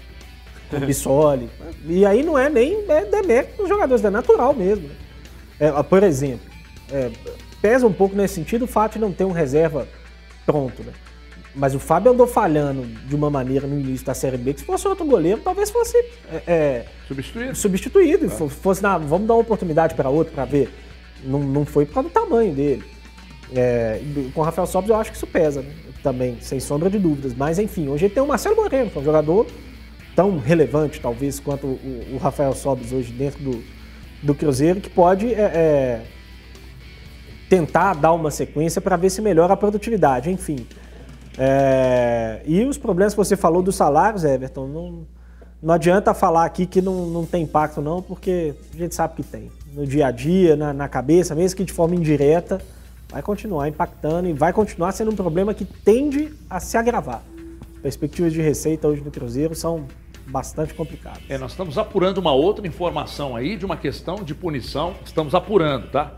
[0.73, 1.49] o Bissoli.
[1.85, 4.89] E aí não é nem é demérito dos jogadores, é natural mesmo.
[5.59, 6.49] É, por exemplo,
[6.91, 7.11] é,
[7.61, 9.85] pesa um pouco nesse sentido o fato de não ter um reserva
[10.45, 10.93] pronto, né?
[11.53, 14.65] Mas o Fábio andou falhando de uma maneira no início da Série B que se
[14.65, 17.55] fosse outro goleiro, talvez fosse é, é, Substituído.
[17.55, 18.29] substituído.
[18.29, 20.69] Fo- Fosse, na, vamos dar uma oportunidade para outro para ver.
[21.23, 22.83] Não, não foi por causa do tamanho dele.
[23.53, 24.01] É,
[24.33, 25.69] com o Rafael Sobis eu acho que isso pesa, né?
[26.01, 27.33] Também, sem sombra de dúvidas.
[27.35, 29.45] Mas enfim, hoje ele tem o Marcelo Moreno, que é um jogador
[30.15, 33.61] tão relevante, talvez, quanto o, o Rafael Sobis hoje dentro do,
[34.23, 36.01] do Cruzeiro, que pode é, é,
[37.49, 40.65] tentar dar uma sequência para ver se melhora a produtividade, enfim.
[41.37, 45.07] É, e os problemas que você falou dos salários, Everton, não,
[45.61, 49.23] não adianta falar aqui que não, não tem impacto, não, porque a gente sabe que
[49.23, 49.51] tem.
[49.73, 52.61] No dia a dia, na, na cabeça, mesmo que de forma indireta,
[53.09, 57.21] vai continuar impactando e vai continuar sendo um problema que tende a se agravar.
[57.81, 59.85] Perspectivas de receita hoje no Cruzeiro são
[60.27, 61.21] bastante complicadas.
[61.27, 64.95] É, nós estamos apurando uma outra informação aí de uma questão de punição.
[65.05, 66.15] Estamos apurando, tá?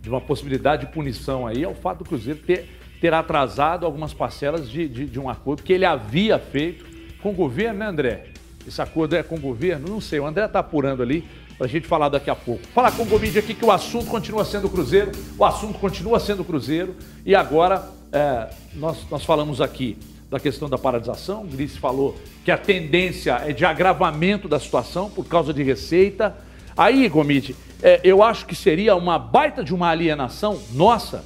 [0.00, 2.68] De uma possibilidade de punição aí, é o fato do Cruzeiro ter,
[3.00, 6.84] ter atrasado algumas parcelas de, de, de um acordo que ele havia feito
[7.22, 8.26] com o governo, né, André?
[8.66, 9.88] Esse acordo é com o governo?
[9.88, 11.24] Não sei, o André está apurando ali
[11.56, 12.66] para a gente falar daqui a pouco.
[12.74, 16.44] Falar com o Gomide aqui que o assunto continua sendo Cruzeiro, o assunto continua sendo
[16.44, 19.96] Cruzeiro e agora é, nós, nós falamos aqui
[20.30, 21.42] da questão da paralisação.
[21.42, 26.36] O Gris falou que a tendência é de agravamento da situação por causa de receita.
[26.76, 31.24] Aí, Gomide, é, eu acho que seria uma baita de uma alienação nossa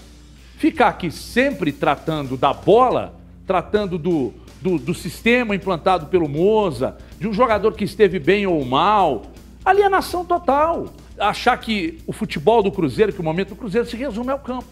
[0.61, 3.15] ficar aqui sempre tratando da bola,
[3.47, 8.63] tratando do, do, do sistema implantado pelo Moza, de um jogador que esteve bem ou
[8.63, 9.23] mal.
[9.65, 10.93] Alienação total.
[11.19, 14.67] Achar que o futebol do Cruzeiro, que o momento do Cruzeiro se resume ao campo.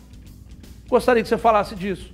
[0.91, 2.11] Gostaria que você falasse disso.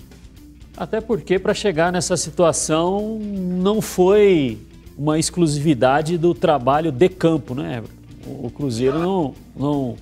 [0.77, 4.57] Até porque para chegar nessa situação não foi
[4.97, 7.83] uma exclusividade do trabalho de campo, né?
[8.25, 9.97] O Cruzeiro não, não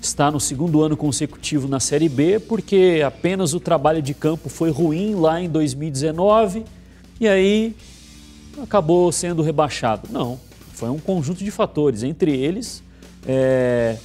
[0.00, 4.70] está no segundo ano consecutivo na Série B porque apenas o trabalho de campo foi
[4.70, 6.64] ruim lá em 2019
[7.20, 7.74] e aí
[8.62, 10.08] acabou sendo rebaixado.
[10.10, 10.38] Não,
[10.72, 12.82] foi um conjunto de fatores, entre eles,
[13.26, 13.96] é,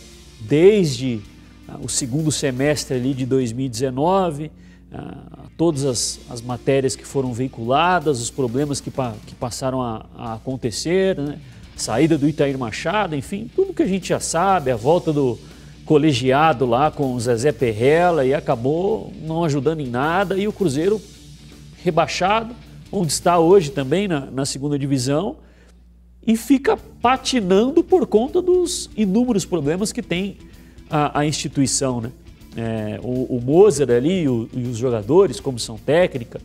[0.41, 1.21] desde
[1.67, 4.51] ah, o segundo semestre ali de 2019,
[4.91, 5.17] ah,
[5.55, 10.33] todas as, as matérias que foram veiculadas, os problemas que, pa- que passaram a, a
[10.33, 11.39] acontecer, né?
[11.75, 15.39] saída do Itair Machado, enfim, tudo que a gente já sabe, a volta do
[15.85, 21.01] colegiado lá com o Zezé Perrella e acabou não ajudando em nada e o Cruzeiro
[21.83, 22.55] rebaixado,
[22.91, 25.37] onde está hoje também na, na segunda divisão,
[26.25, 30.37] e fica patinando por conta dos inúmeros problemas que tem
[30.89, 31.99] a, a instituição.
[31.99, 32.11] Né?
[32.55, 36.39] É, o, o ali e, o- e os jogadores, comissão técnica,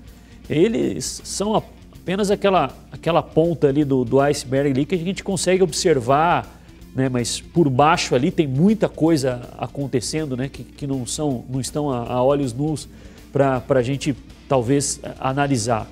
[0.51, 5.63] eles são apenas aquela, aquela ponta ali do, do iceberg ali que a gente consegue
[5.63, 6.58] observar,
[6.95, 7.09] né?
[7.09, 10.49] mas por baixo ali tem muita coisa acontecendo né?
[10.49, 12.89] que, que não, são, não estão a, a olhos nus
[13.33, 14.17] para a gente
[14.49, 15.89] talvez analisar.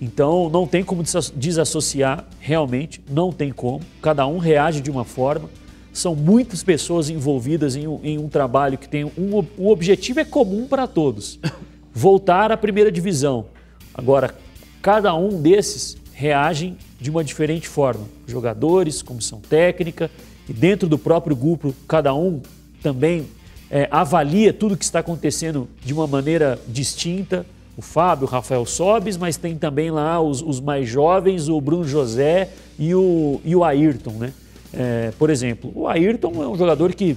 [0.00, 3.80] Então não tem como desasso- desassociar realmente, não tem como.
[4.00, 5.50] Cada um reage de uma forma.
[5.92, 10.24] São muitas pessoas envolvidas em um, em um trabalho que tem um, o objetivo é
[10.24, 11.38] comum para todos:
[11.92, 13.46] voltar à primeira divisão.
[13.92, 14.34] Agora,
[14.80, 18.06] cada um desses reagem de uma diferente forma.
[18.26, 20.10] Jogadores, comissão técnica
[20.52, 22.40] dentro do próprio grupo, cada um
[22.82, 23.26] também
[23.70, 27.46] é, avalia tudo que está acontecendo de uma maneira distinta.
[27.76, 31.84] O Fábio, o Rafael Sobes, mas tem também lá os, os mais jovens, o Bruno
[31.84, 34.32] José e o, e o Ayrton, né?
[34.72, 37.16] É, por exemplo, o Ayrton é um jogador que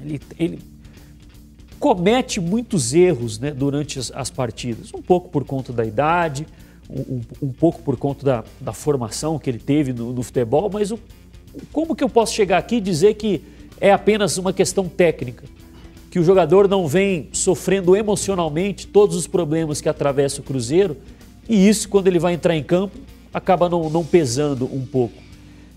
[0.00, 0.58] ele, ele
[1.78, 4.92] comete muitos erros né, durante as, as, partidas.
[4.94, 6.46] Um pouco por conta da idade,
[6.88, 10.90] um, um pouco por conta da, da, formação que ele teve no, no futebol, mas
[10.92, 10.98] o,
[11.72, 13.42] como que eu posso chegar aqui e dizer que
[13.80, 15.44] é apenas uma questão técnica?
[16.10, 20.96] Que o jogador não vem sofrendo emocionalmente todos os problemas que atravessa o Cruzeiro
[21.50, 22.96] e isso, quando ele vai entrar em campo,
[23.34, 25.14] acaba não, não pesando um pouco.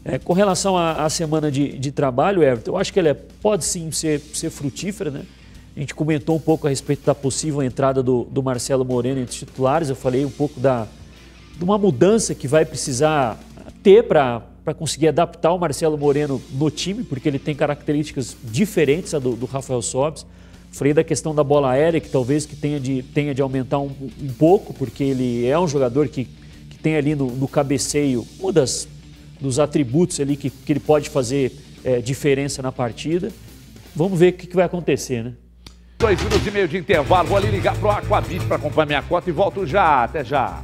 [0.06, 3.14] É, com relação à, à semana de, de, trabalho, Everton, eu acho que ela é,
[3.14, 5.24] pode sim ser, ser frutífera, né?
[5.76, 9.32] A gente comentou um pouco a respeito da possível entrada do, do Marcelo Moreno entre
[9.32, 9.90] os titulares.
[9.90, 10.88] Eu falei um pouco da,
[11.58, 13.40] de uma mudança que vai precisar
[13.82, 19.36] ter para conseguir adaptar o Marcelo Moreno no time, porque ele tem características diferentes do,
[19.36, 20.26] do Rafael Sobes.
[20.72, 23.92] Falei da questão da bola aérea, que talvez que tenha de, tenha de aumentar um,
[24.22, 26.26] um pouco, porque ele é um jogador que,
[26.70, 28.88] que tem ali no, no cabeceio uma das,
[29.42, 31.52] dos atributos ali que, que ele pode fazer
[31.84, 33.32] é, diferença na partida.
[33.96, 35.34] Vamos ver o que, que vai acontecer, né?
[36.00, 37.28] Dois minutos e meio de intervalo.
[37.28, 40.04] Vou ali ligar pro Aquabit para acompanhar minha cota e volto já.
[40.04, 40.64] Até já.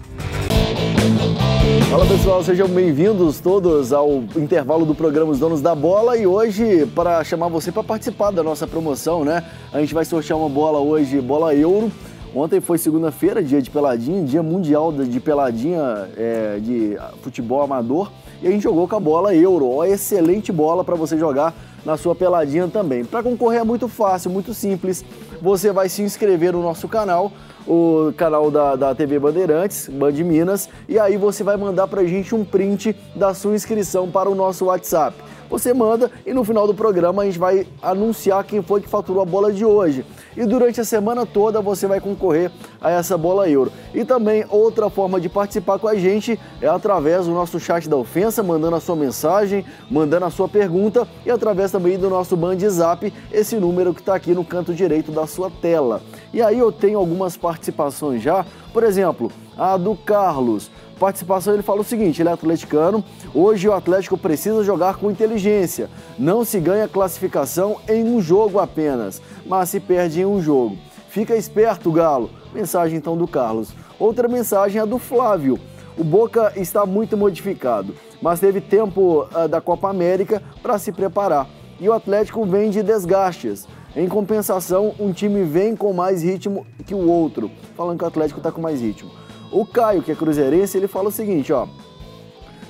[1.89, 6.85] Fala pessoal, sejam bem-vindos todos ao intervalo do programa Os Donos da Bola e hoje
[6.93, 9.43] para chamar você para participar da nossa promoção, né?
[9.73, 11.91] A gente vai sortear uma bola hoje, bola euro.
[12.35, 18.47] Ontem foi segunda-feira, dia de peladinha, dia mundial de peladinha é, de futebol amador e
[18.47, 19.67] a gente jogou com a bola euro.
[19.67, 23.03] Ó, excelente bola para você jogar na sua peladinha também.
[23.03, 25.03] Para concorrer é muito fácil, muito simples.
[25.41, 27.31] Você vai se inscrever no nosso canal,
[27.65, 32.05] o canal da, da TV Bandeirantes, Band Minas, e aí você vai mandar para a
[32.05, 35.15] gente um print da sua inscrição para o nosso WhatsApp.
[35.49, 39.21] Você manda e no final do programa a gente vai anunciar quem foi que faturou
[39.21, 40.05] a bola de hoje.
[40.37, 43.71] E durante a semana toda você vai concorrer a essa bola euro.
[43.93, 47.97] E também outra forma de participar com a gente é através do nosso chat da
[47.97, 52.59] ofensa, mandando a sua mensagem, mandando a sua pergunta e através também do nosso Band
[52.69, 56.01] Zap, esse número que está aqui no canto direito da sua tela.
[56.31, 60.69] E aí eu tenho algumas participações já, por exemplo, a do Carlos
[60.99, 63.03] participação ele fala o seguinte: ele é atleticano.
[63.33, 65.89] Hoje o Atlético precisa jogar com inteligência.
[66.17, 70.77] Não se ganha classificação em um jogo apenas, mas se perde em um jogo.
[71.07, 72.29] Fica esperto, Galo.
[72.53, 73.73] Mensagem então do Carlos.
[73.97, 75.57] Outra mensagem é do Flávio.
[75.97, 81.47] O Boca está muito modificado, mas teve tempo uh, da Copa América para se preparar.
[81.79, 83.67] E o Atlético vem de desgastes.
[83.95, 88.39] Em compensação, um time vem com mais ritmo que o outro, falando que o Atlético
[88.39, 89.09] está com mais ritmo.
[89.51, 91.67] O Caio, que é cruzeirense, ele fala o seguinte, ó.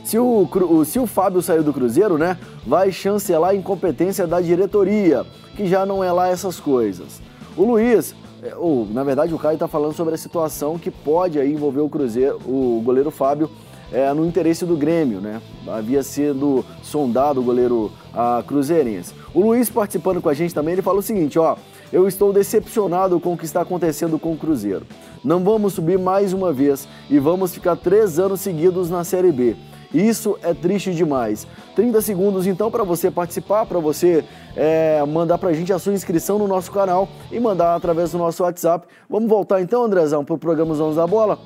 [0.04, 0.48] Se o,
[0.86, 5.26] se o Fábio saiu do Cruzeiro, né, vai chancelar a incompetência da diretoria,
[5.56, 7.22] que já não é lá essas coisas.
[7.56, 11.38] O Luiz, é, ou na verdade o Caio está falando sobre a situação que pode
[11.38, 13.52] aí envolver o Cruzeiro, o goleiro Fábio,
[13.92, 15.42] é, no interesse do Grêmio, né?
[15.68, 19.14] Havia sido sondado o goleiro a, cruzeirense.
[19.34, 21.56] O Luiz participando com a gente também, ele fala o seguinte, ó,
[21.92, 24.86] eu estou decepcionado com o que está acontecendo com o Cruzeiro.
[25.24, 29.56] Não vamos subir mais uma vez e vamos ficar três anos seguidos na Série B.
[29.94, 31.48] Isso é triste demais.
[31.76, 34.24] 30 segundos então para você participar, para você
[34.56, 38.18] é, mandar para a gente a sua inscrição no nosso canal e mandar através do
[38.18, 38.88] nosso WhatsApp.
[39.10, 41.40] Vamos voltar então, Andrezão, para o programa Os Donos da Bola?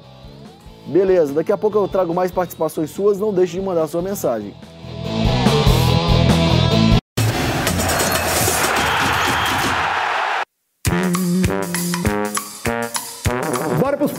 [0.86, 4.54] Beleza, daqui a pouco eu trago mais participações suas, não deixe de mandar sua mensagem.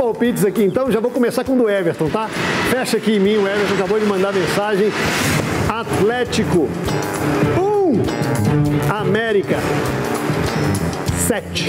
[0.04, 2.28] Palpites aqui então, já vou começar com o do Everton, tá?
[2.68, 4.92] Fecha aqui em mim, o Everton acabou de mandar mensagem.
[5.66, 6.68] Atlético
[7.56, 8.02] 1, um.
[8.94, 9.56] América
[11.34, 11.66] 7.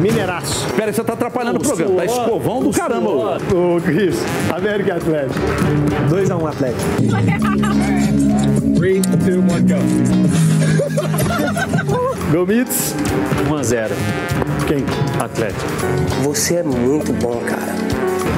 [0.00, 0.66] Mineraço.
[0.74, 2.02] Pera, você tá atrapalhando o, o programa.
[2.02, 3.38] Tá suor, tá escovão do caramba.
[3.54, 4.16] Ô, Cris,
[4.52, 5.38] América Atlético.
[6.10, 6.84] 2x1 um, Atlético.
[8.78, 9.78] 3, 2, 1, go.
[12.32, 12.96] Gomitz.
[13.48, 13.90] 1x0.
[14.66, 14.84] Quem?
[15.22, 15.70] Atlético.
[16.24, 17.76] Você é muito bom, cara.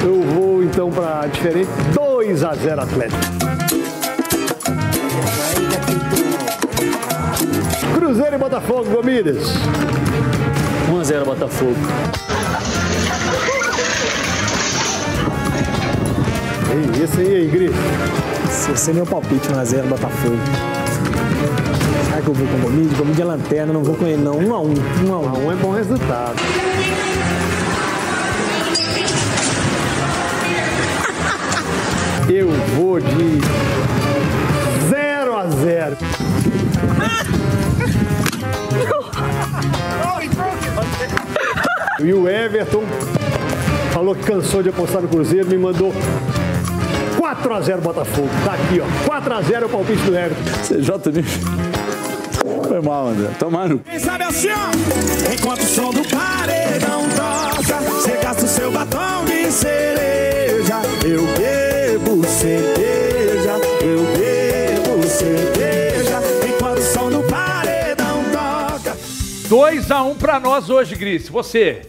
[0.04, 3.49] Eu vou então para diferente 2 a 0 Atlético.
[8.00, 9.44] Cruzeiro e Botafogo, Gomidas.
[10.90, 11.76] 1 a 0 Botafogo.
[16.72, 17.76] Ei, esse aí, Gris.
[18.72, 20.38] Esse é meu palpite, 1 a 0 Botafogo.
[22.06, 22.94] Será que eu vou com o Gomide?
[22.94, 24.38] Gomide é lanterna, não vou com ele não.
[24.38, 24.74] Um a um.
[25.06, 26.36] Um a a um é bom resultado.
[32.30, 33.40] Eu vou de
[34.88, 35.96] 0 a 0.
[42.02, 42.82] E o Everton
[43.92, 45.92] falou que cansou de apostar no Cruzeiro, me mandou
[47.18, 48.28] 4 a 0 Botafogo.
[48.44, 49.06] Tá aqui, ó.
[49.06, 50.42] 4 a 0 é o palpite do Everton.
[50.62, 51.24] CJ
[52.66, 53.28] Foi mal, André.
[53.38, 53.80] Tomando.
[53.80, 59.24] Quem sabe assim, ó, enquanto o som do paredão toca, você gasta o seu batom
[59.26, 60.80] de cereja.
[61.04, 61.49] Eu bebo
[69.60, 71.28] 2x1 pra nós hoje, Gris.
[71.28, 71.82] Você.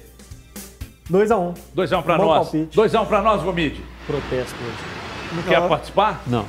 [1.10, 1.54] 2x1.
[1.76, 2.50] 2x1 pra Bom nós.
[2.50, 2.78] palpite.
[2.80, 3.82] 2x1 pra nós, Gomide.
[4.06, 5.36] Protesto hoje.
[5.36, 6.22] Não quer participar?
[6.28, 6.46] Não.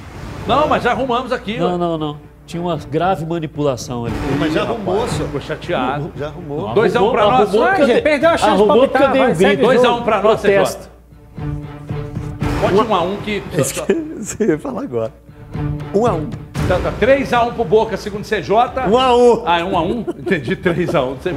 [0.47, 1.57] Não, mas já arrumamos aqui.
[1.59, 1.79] Não, ué.
[1.79, 2.17] não, não.
[2.45, 4.15] Tinha uma grave manipulação ali.
[4.39, 5.27] Mas já arrumou, senhor.
[5.27, 6.13] Ficou chateado.
[6.17, 6.75] Já arrumou.
[6.75, 7.49] 2x1 pra nós.
[7.49, 9.63] Arrumou porque eu dei- perdeu a chance de arrumou porque eu dei vai, um grito.
[9.63, 10.91] 2x1 pra nós, Protesto.
[12.61, 13.43] Pode 1x1 que.
[13.57, 15.13] Esse que você ia falar agora.
[15.95, 16.13] 1 a
[16.77, 16.93] 1 tá.
[17.01, 18.51] 3x1 pro Boca, segundo CJ.
[18.91, 20.19] 1 a 1 Ah, é 1x1?
[20.19, 20.93] Entendi 3x1.
[20.93, 21.33] Não sei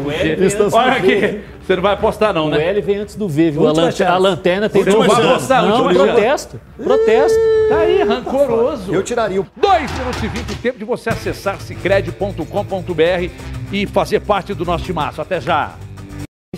[0.80, 1.42] Olha aqui.
[1.66, 2.64] Você não vai apostar, não, O né?
[2.70, 3.68] L vem antes do V, viu?
[3.68, 4.04] A, chance.
[4.04, 5.16] a lanterna tem chance.
[5.16, 5.50] chances.
[5.50, 6.62] Não, protesto.
[6.78, 7.40] Protesto.
[7.70, 8.94] Tá aí, rancoroso.
[8.94, 13.30] Eu tiraria o 2 minutos e 20, tempo de você acessar cicred.com.br
[13.72, 15.22] e fazer parte do nosso timaço.
[15.22, 15.74] Até já.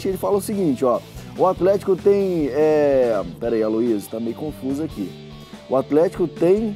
[0.03, 0.99] Ele fala o seguinte, ó.
[1.37, 2.49] O Atlético tem.
[2.51, 3.21] É...
[3.39, 5.09] Pera aí, Aloysio, tá meio confuso aqui.
[5.69, 6.75] O Atlético tem.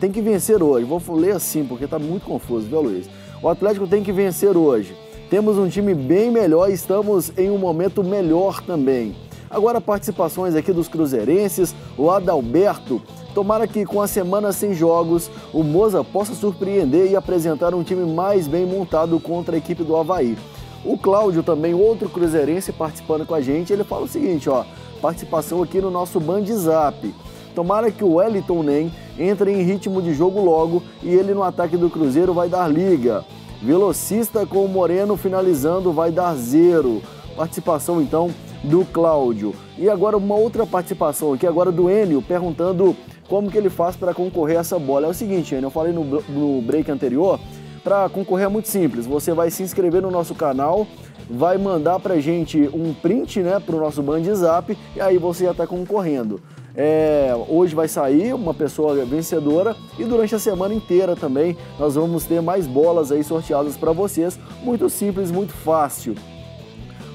[0.00, 0.84] Tem que vencer hoje.
[0.84, 3.10] Vou ler assim, porque tá muito confuso, viu, Aloysio?
[3.42, 4.96] O Atlético tem que vencer hoje.
[5.28, 9.14] Temos um time bem melhor e estamos em um momento melhor também.
[9.50, 13.02] Agora, participações aqui dos cruzeirenses, o Adalberto.
[13.34, 18.04] Tomara que com a semana sem jogos, o Moza possa surpreender e apresentar um time
[18.04, 20.36] mais bem montado contra a equipe do Havaí.
[20.84, 24.64] O Cláudio também, outro cruzeirense participando com a gente, ele fala o seguinte, ó,
[25.00, 27.14] participação aqui no nosso Band Zap.
[27.58, 31.76] Tomara que o Wellington Nem entre em ritmo de jogo logo e ele no ataque
[31.76, 33.24] do Cruzeiro vai dar liga.
[33.60, 37.02] Velocista com o Moreno finalizando vai dar zero.
[37.36, 38.30] Participação então
[38.62, 39.56] do Cláudio.
[39.76, 42.94] E agora uma outra participação aqui, agora do Enio, perguntando
[43.28, 45.08] como que ele faz para concorrer a essa bola.
[45.08, 47.40] É o seguinte, Enio, eu falei no, no break anterior,
[47.82, 49.04] para concorrer é muito simples.
[49.04, 50.86] Você vai se inscrever no nosso canal,
[51.28, 55.54] vai mandar pra gente um print, né, pro nosso Band Zap e aí você já
[55.54, 56.40] tá concorrendo.
[56.74, 62.24] É, hoje vai sair uma pessoa vencedora e durante a semana inteira também nós vamos
[62.24, 64.38] ter mais bolas aí sorteadas para vocês.
[64.62, 66.14] Muito simples, muito fácil.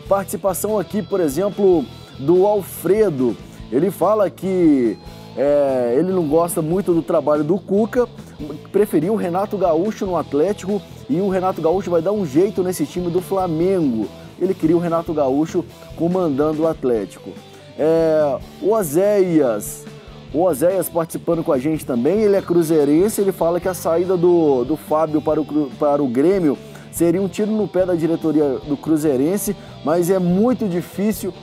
[0.07, 1.85] Participação aqui, por exemplo,
[2.19, 3.37] do Alfredo.
[3.71, 4.97] Ele fala que
[5.35, 8.07] é, ele não gosta muito do trabalho do Cuca,
[8.71, 12.85] preferiu o Renato Gaúcho no Atlético e o Renato Gaúcho vai dar um jeito nesse
[12.85, 14.07] time do Flamengo.
[14.39, 15.63] Ele queria o Renato Gaúcho
[15.95, 17.31] comandando o Atlético.
[17.77, 19.85] É, o Oséias,
[20.33, 20.47] o
[20.91, 24.75] participando com a gente também, ele é cruzeirense, ele fala que a saída do, do
[24.75, 26.57] Fábio para o, para o Grêmio
[26.91, 31.33] seria um tiro no pé da diretoria do Cruzeirense, mas é muito difícil.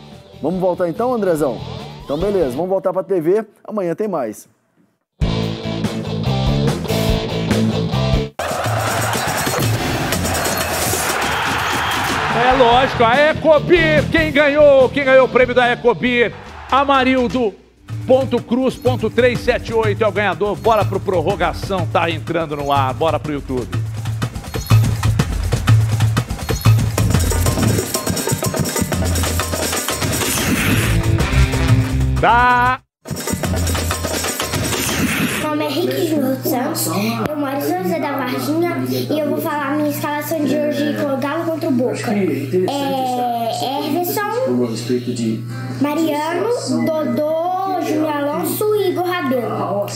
[0.40, 1.58] Vamos voltar então, Andrezão?
[2.04, 4.48] Então beleza, vamos voltar para a TV, amanhã tem mais.
[12.42, 14.88] É lógico, a Ecobir, quem ganhou?
[14.88, 16.32] Quem ganhou o prêmio da Ecobir?
[16.70, 17.54] Amarildo.
[18.06, 20.56] Ponto Cruz, ponto 378 é o ganhador.
[20.56, 22.94] Bora pro prorrogação, tá entrando no ar.
[22.94, 23.68] Bora pro YouTube.
[32.20, 32.80] Tá.
[35.50, 39.30] Meu nome é Rick Júlio Santos, eu moro em São José da Varginha e eu
[39.30, 42.12] vou falar a minha escalação de hoje com o Galo contra o Boca.
[42.12, 44.20] É Everson,
[45.80, 49.86] Mariano, Dodô, Júnior Alonso e Igor Rabelo.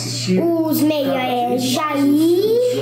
[0.66, 2.80] Os meia é Jair,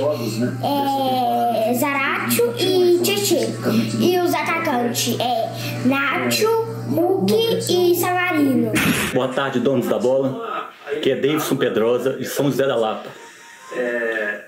[0.63, 3.53] é Zaratio e Tietchan.
[3.99, 5.51] E os atacantes é
[5.85, 6.49] Nacho,
[6.89, 7.33] Hulk
[7.69, 8.71] e Savarino.
[9.13, 10.63] Boa tarde, donos da bola.
[10.97, 13.09] Aqui é Davidson Pedrosa, de São José da Lapa.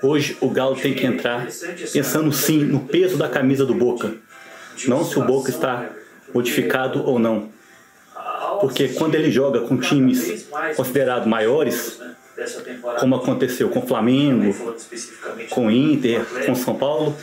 [0.02, 1.46] Hoje o Galo tem que entrar
[1.92, 4.14] pensando sim no peso da camisa do Boca.
[4.86, 5.90] Não se o Boca está
[6.32, 7.50] modificado ou não.
[8.60, 12.00] Porque quando ele joga com times considerados maiores,
[13.00, 14.54] como aconteceu com o Flamengo,
[15.50, 17.16] com o Inter, com o São Paulo,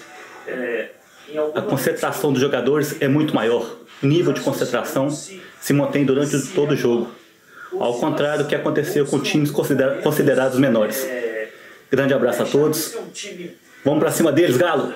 [1.56, 3.78] a concentração dos jogadores é muito maior.
[4.02, 7.23] O nível de concentração se mantém durante todo o jogo.
[7.80, 11.06] Ao contrário do que aconteceu com times considera- considerados menores.
[11.92, 12.96] Grande abraço a todos.
[13.84, 14.94] Vamos pra cima deles, Galo!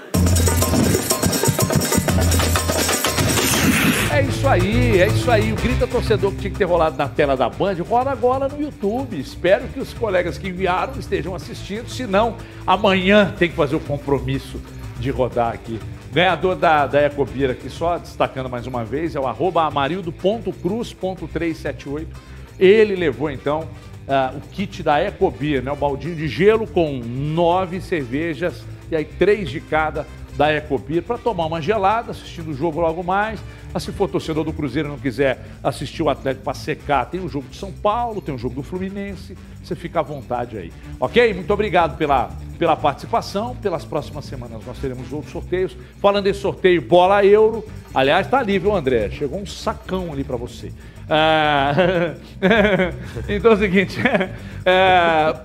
[4.12, 5.52] É isso aí, é isso aí.
[5.52, 8.60] O Grita Torcedor que tinha que ter rolado na tela da Band, rola agora no
[8.62, 9.20] YouTube.
[9.20, 11.90] Espero que os colegas que enviaram estejam assistindo.
[11.90, 14.60] Se não, amanhã tem que fazer o compromisso
[15.00, 15.80] de rodar aqui.
[16.12, 22.08] Ganhador da, da Ecobira aqui, só destacando mais uma vez, é o arroba amarildo.cruz.378.
[22.60, 23.68] Ele levou então
[24.08, 25.72] ah, o kit da Ecobir, né?
[25.72, 30.06] O baldinho de gelo com nove cervejas e aí três de cada
[30.38, 33.40] da Ecopir para tomar uma gelada, assistindo o jogo logo mais.
[33.74, 37.20] Mas se for torcedor do Cruzeiro e não quiser assistir o Atlético para secar, tem
[37.20, 40.72] o jogo do São Paulo, tem o jogo do Fluminense, você fica à vontade aí.
[41.00, 41.34] Ok?
[41.34, 43.56] Muito obrigado pela, pela participação.
[43.56, 45.76] Pelas próximas semanas nós teremos outros sorteios.
[46.00, 47.66] Falando em sorteio, bola euro.
[47.94, 49.10] Aliás, tá ali, viu, André?
[49.10, 50.72] Chegou um sacão ali para você.
[51.10, 51.74] Ah,
[53.30, 53.98] então é o seguinte,
[54.66, 55.36] é,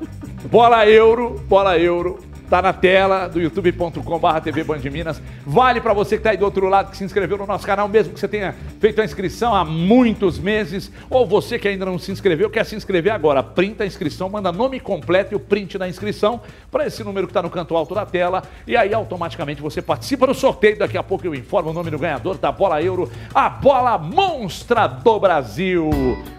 [0.51, 2.19] bola euro, bola euro,
[2.53, 5.23] tá na tela do youtube.com.br TV Band Minas.
[5.47, 7.89] Vale para você que está aí do outro lado, que se inscreveu no nosso canal,
[7.89, 11.99] mesmo que você tenha feito a inscrição há muitos meses, ou você que ainda não
[11.99, 13.43] se inscreveu, quer se inscrever agora.
[13.43, 17.31] Printa a inscrição, manda nome completo e o print da inscrição para esse número que
[17.31, 20.79] está no canto alto da tela, e aí automaticamente você participa do sorteio.
[20.79, 24.87] Daqui a pouco eu informo o nome do ganhador da Bola Euro, a bola monstra
[24.87, 25.89] do Brasil.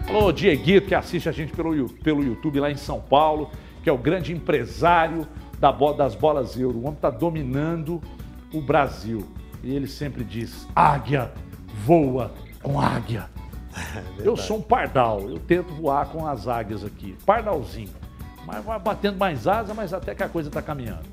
[0.08, 3.50] Alô, Dieguito, que assiste a gente pelo, pelo YouTube lá em São Paulo,
[3.82, 5.26] que é o grande empresário
[5.70, 6.78] das bolas euro.
[6.78, 8.02] O homem está dominando
[8.52, 9.26] o Brasil.
[9.62, 11.32] E ele sempre diz: águia
[11.84, 13.28] voa com águia.
[14.18, 17.16] eu sou um pardal, eu tento voar com as águias aqui.
[17.26, 17.90] Pardalzinho.
[18.46, 21.04] Mas vai batendo mais asa, mas até que a coisa está caminhando.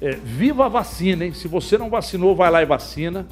[0.00, 1.34] É, viva a vacina, hein?
[1.34, 3.26] Se você não vacinou, vai lá e vacina.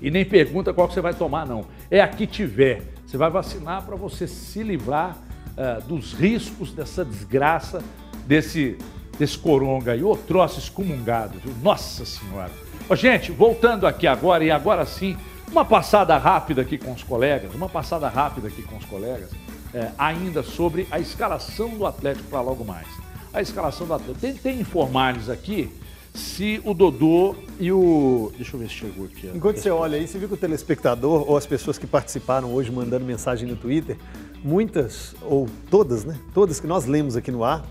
[0.00, 1.64] E nem pergunta qual que você vai tomar, não.
[1.90, 2.92] É a que tiver.
[3.06, 5.16] Você vai vacinar para você se livrar
[5.56, 7.82] eh, dos riscos dessa desgraça,
[8.26, 8.76] desse,
[9.18, 10.02] desse coronga aí.
[10.02, 11.54] Ô troço excomungado, viu?
[11.62, 12.50] Nossa Senhora.
[12.88, 15.16] Ô, gente, voltando aqui agora, e agora sim,
[15.50, 19.30] uma passada rápida aqui com os colegas, uma passada rápida aqui com os colegas,
[19.74, 22.86] eh, ainda sobre a escalação do Atlético para logo mais.
[23.32, 24.20] A escalação do Atlético.
[24.20, 25.70] Tentei informar-lhes aqui
[26.14, 28.32] se o Dodô e o.
[28.36, 29.28] Deixa eu ver se chegou aqui.
[29.32, 29.36] ó.
[29.36, 32.72] Enquanto você olha aí, você viu que o telespectador ou as pessoas que participaram hoje
[32.72, 33.96] mandando mensagem no Twitter,
[34.42, 36.18] muitas, ou todas, né?
[36.32, 37.64] Todas que nós lemos aqui no ar,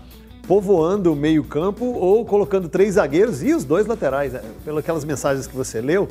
[0.46, 4.32] povoando o meio-campo ou colocando três zagueiros e os dois laterais.
[4.32, 4.42] né?
[4.64, 6.08] Pelas aquelas mensagens que você leu,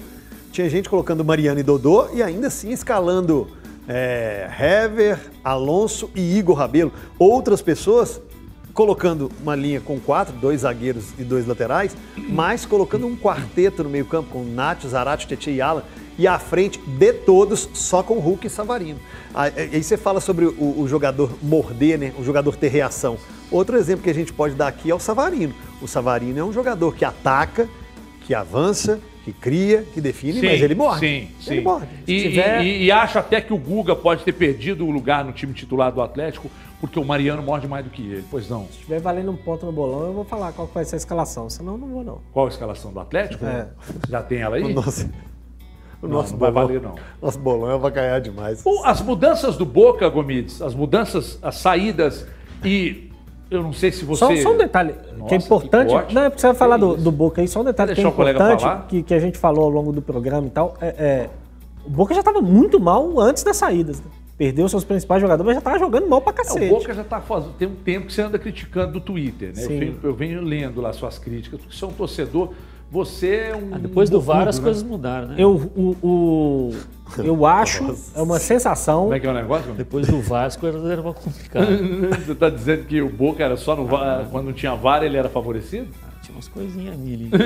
[0.51, 3.47] tinha gente colocando Mariano e Dodô e ainda assim escalando
[3.88, 6.91] é, Hever, Alonso e Igor Rabelo.
[7.17, 8.21] Outras pessoas
[8.73, 11.95] colocando uma linha com quatro, dois zagueiros e dois laterais,
[12.29, 15.83] mas colocando um quarteto no meio-campo com Nacho, Zarate, Tietchan e Alan,
[16.17, 18.99] e à frente de todos só com Hulk e Savarino.
[19.33, 22.13] Aí você fala sobre o, o jogador morder, né?
[22.19, 23.17] O jogador ter reação.
[23.52, 25.54] Outro exemplo que a gente pode dar aqui é o Savarino.
[25.82, 27.68] O Savarino é um jogador que ataca,
[28.22, 31.00] que avança, que cria, que define, mas ele morde.
[31.00, 31.52] Sim, sim.
[31.54, 31.88] Ele morde.
[32.06, 35.24] Se E, tiver- e- e acho até que o Guga pode ter perdido o lugar
[35.26, 38.24] no time titular do Atlético, porque o Mariano morde mais do que ele.
[38.30, 38.66] Pois não.
[38.68, 41.50] Se tiver valendo um ponto no bolão, eu vou falar qual vai ser a escalação.
[41.50, 42.20] Senão, não vou, não.
[42.34, 43.46] Qual a escalação do Atlético?
[43.46, 43.68] É.
[44.10, 44.64] Já tem ela aí?
[44.64, 45.06] O nosso,
[46.02, 46.96] o Não, nosso não vai bolão- valer, não.
[47.22, 48.64] Nosso bolão é avacalhar demais.
[48.84, 52.28] As mudanças do Boca, Gomides, as mudanças, as saídas
[52.64, 53.10] e
[53.50, 54.20] eu não sei se você...
[54.20, 56.06] Só, só um detalhe Nossa, que é importante.
[56.08, 58.02] que não, é porque você vai falar do, do Boca aí, só um detalhe que
[58.02, 60.76] é importante, que, que a gente falou ao longo do programa e tal.
[60.82, 61.30] É, é,
[61.86, 64.00] o Boca já estava muito mal antes das saídas.
[64.02, 64.08] né?
[64.38, 66.66] Perdeu seus principais jogadores, mas já estava jogando mal pra É, cacete.
[66.66, 69.64] o Boca já tá fazendo, tem um tempo que você anda criticando do Twitter, né?
[69.64, 72.50] Eu venho, eu venho lendo lá suas críticas, porque você é um torcedor,
[72.91, 73.77] você é um.
[73.79, 74.63] depois do VAR as né?
[74.63, 75.36] coisas mudaram, né?
[75.38, 76.73] Eu, o, o-
[77.17, 79.03] eu acho, é uma sensação.
[79.03, 79.73] Como é que é o negócio?
[79.73, 81.79] Depois do VAR as coisas eram complicadas.
[82.25, 85.17] Você está dizendo que o Boca era só no VAR, quando não tinha VAR ele
[85.17, 85.88] era favorecido?
[86.21, 87.29] Tinha umas coisinhas ali.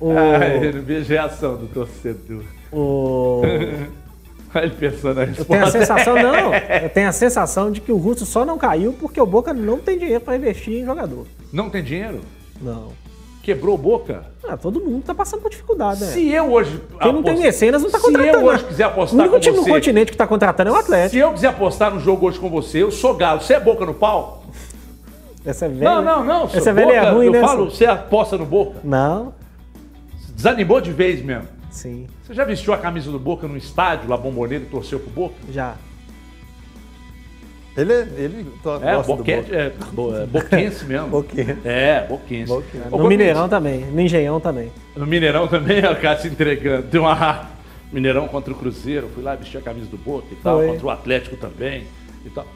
[0.00, 2.44] O- Ah, eu não vejo reação do torcedor.
[2.72, 3.42] O...
[4.54, 5.52] Olha ele pensando na Eu resposta.
[5.52, 6.54] tenho a sensação, não.
[6.54, 9.78] Eu tenho a sensação de que o Russo só não caiu porque o Boca não
[9.78, 11.26] tem dinheiro para investir em jogador.
[11.52, 12.20] Não tem dinheiro?
[12.60, 12.88] Não.
[13.42, 14.26] Quebrou Boca?
[14.46, 16.06] Ah, todo mundo tá passando por dificuldade, né?
[16.08, 16.82] Se eu hoje.
[17.00, 18.36] Quem não tem mecenas não tá Se contratando.
[18.38, 20.72] eu hoje quiser apostar O único com time você- no continente que tá contratando é
[20.72, 21.10] o Atlético.
[21.12, 23.40] Se eu quiser apostar no jogo hoje com você, eu sou galo.
[23.40, 24.42] Você é boca no pau?
[25.46, 25.84] Essa é velha.
[25.90, 26.44] Não, não, não.
[26.44, 27.40] Essa sou velha é Boca, ruim, eu né?
[27.40, 28.80] falo, você aposta no Boca?
[28.84, 29.32] Não.
[30.34, 31.48] Desanimou de vez mesmo.
[31.70, 32.06] Sim.
[32.26, 35.34] Você já vestiu a camisa do Boca no estádio, lá bomboneiro, e torceu pro Boca?
[35.50, 35.74] Já.
[37.80, 39.56] Ele, ele to- É, gosta do boquete, Boca.
[39.56, 41.08] é, bo- é boquense mesmo.
[41.08, 41.56] Boquense.
[41.64, 42.46] É, boquense.
[42.52, 42.78] Boquense.
[42.86, 43.80] Ô, No Gomes, Mineirão também.
[43.86, 44.72] No Engenhão também.
[44.96, 46.82] No Mineirão também, o cara se entregando.
[46.88, 47.48] Deu uma
[47.92, 50.66] Mineirão contra o Cruzeiro, fui lá vestir a camisa do Boca e tal, Foi.
[50.68, 51.84] contra o Atlético também
[52.26, 52.46] e tal.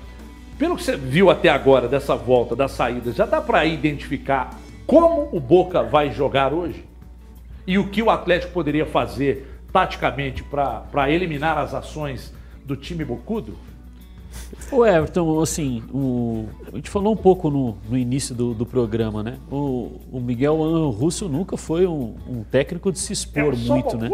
[0.59, 5.29] Pelo que você viu até agora dessa volta, da saída, já dá pra identificar como
[5.33, 6.85] o Boca vai jogar hoje?
[7.66, 13.57] E o que o Atlético poderia fazer taticamente para eliminar as ações do time bocudo?
[14.70, 19.22] Ô Everton, assim, o- a gente falou um pouco no, no início do, do programa,
[19.22, 19.39] né?
[19.51, 20.57] O, o Miguel
[20.91, 24.09] Russo nunca foi um, um técnico de se expor muito, né?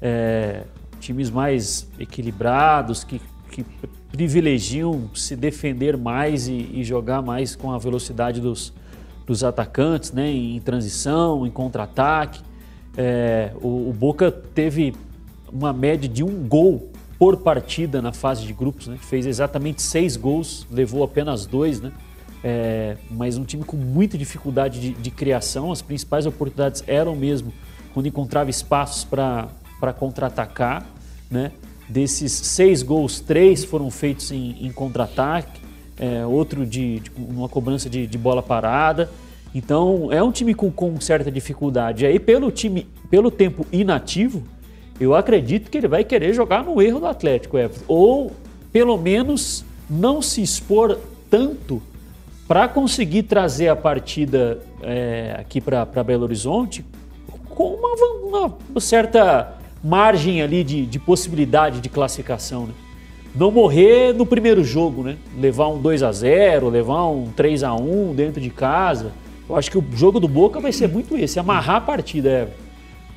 [0.00, 0.62] É,
[1.00, 3.64] times mais equilibrados, que, que
[4.12, 8.72] privilegiam se defender mais e, e jogar mais com a velocidade dos,
[9.28, 12.40] os atacantes, né, em transição, em contra-ataque.
[12.96, 14.94] É, o, o Boca teve
[15.52, 18.96] uma média de um gol por partida na fase de grupos, né?
[19.00, 21.92] Fez exatamente seis gols, levou apenas dois, né?
[22.44, 25.72] É, mas um time com muita dificuldade de, de, criação.
[25.72, 27.52] As principais oportunidades eram mesmo
[27.92, 30.86] quando encontrava espaços para contra-atacar,
[31.28, 31.50] né?
[31.88, 35.60] Desses seis gols, três foram feitos em, em contra-ataque,
[35.98, 39.10] é, outro de, de, uma cobrança de, de, bola parada.
[39.52, 42.04] Então é um time com, com certa dificuldade.
[42.04, 44.44] E aí pelo time, pelo tempo inativo,
[45.00, 47.84] eu acredito que ele vai querer jogar no erro do Atlético, Everton.
[47.86, 48.32] Ou,
[48.72, 50.98] pelo menos, não se expor
[51.30, 51.80] tanto
[52.46, 56.84] para conseguir trazer a partida é, aqui para Belo Horizonte
[57.50, 62.66] com uma, uma, certa margem ali de, de possibilidade de classificação.
[62.66, 62.72] Né?
[63.34, 65.16] Não morrer no primeiro jogo, né?
[65.38, 69.12] levar um 2 a 0 levar um 3 a 1 dentro de casa.
[69.48, 72.28] Eu acho que o jogo do Boca vai ser muito esse, amarrar a partida.
[72.28, 72.48] É.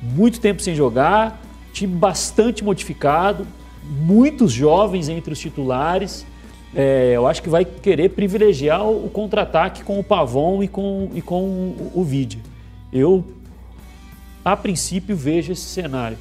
[0.02, 1.40] Muito tempo sem jogar,
[1.72, 3.46] time bastante modificado,
[3.82, 6.26] muitos jovens entre os titulares.
[6.74, 11.20] É, eu acho que vai querer privilegiar o, contra-ataque com o Pavon e com, e
[11.20, 12.08] com o, o.
[12.92, 13.24] Eu,
[14.44, 16.16] a princípio, vejo esse cenário.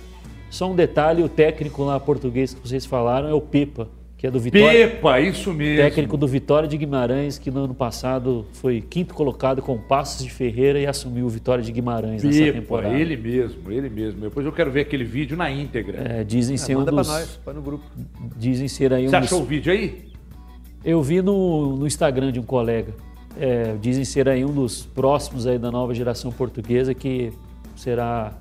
[0.49, 3.87] Só um detalhe, o técnico lá português que vocês falaram é o Pepa,
[4.21, 4.87] que é do Vitória.
[4.87, 5.77] Pepa, isso mesmo.
[5.77, 10.29] Técnico do Vitória de Guimarães, que no ano passado foi quinto colocado com Passos de
[10.29, 12.95] Ferreira e assumiu o Vitória de Guimarães Pepa, nessa temporada.
[12.95, 14.21] ele mesmo, ele mesmo.
[14.21, 16.19] Depois eu quero ver aquele vídeo na íntegra.
[16.19, 16.93] É, dizem ser é, um dos...
[16.93, 17.83] pra nós, no grupo.
[18.37, 19.25] Dizem ser aí um Você dos...
[19.25, 20.03] achou o vídeo aí?
[20.85, 22.93] Eu vi no, no Instagram de um colega.
[23.39, 27.33] É, dizem ser aí um dos próximos aí da nova geração portuguesa que
[27.75, 28.33] será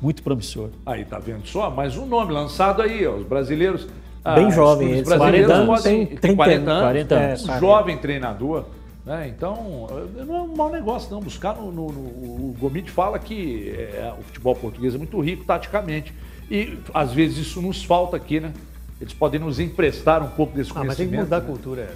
[0.00, 0.70] muito promissor.
[0.86, 1.70] Aí, tá vendo só?
[1.70, 3.86] Mais um nome lançado aí, ó, os brasileiros
[4.24, 5.82] Bem ah, jovem, eles 40 anos.
[5.82, 6.82] Tem, tem 40 anos.
[6.82, 7.48] 40 anos.
[7.48, 8.64] É, um jovem treinador.
[9.04, 9.26] Né?
[9.28, 9.88] Então,
[10.24, 11.20] não é um mau negócio, não.
[11.20, 11.72] Buscar no.
[11.72, 16.14] no, no o Gomit fala que é, o futebol português é muito rico taticamente.
[16.48, 18.52] E às vezes isso nos falta aqui, né?
[19.00, 20.84] Eles podem nos emprestar um pouco desse conhecimento.
[20.84, 21.44] Ah, mas tem que mudar né?
[21.44, 21.90] a cultura.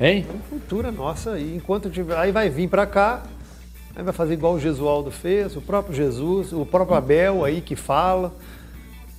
[0.00, 0.26] Hein?
[0.28, 1.36] É cultura nossa.
[1.38, 2.16] E enquanto tiver.
[2.16, 3.24] Aí vai vir para cá,
[3.96, 7.74] aí vai fazer igual o Gesualdo fez, o próprio Jesus, o próprio Abel aí que
[7.74, 8.32] fala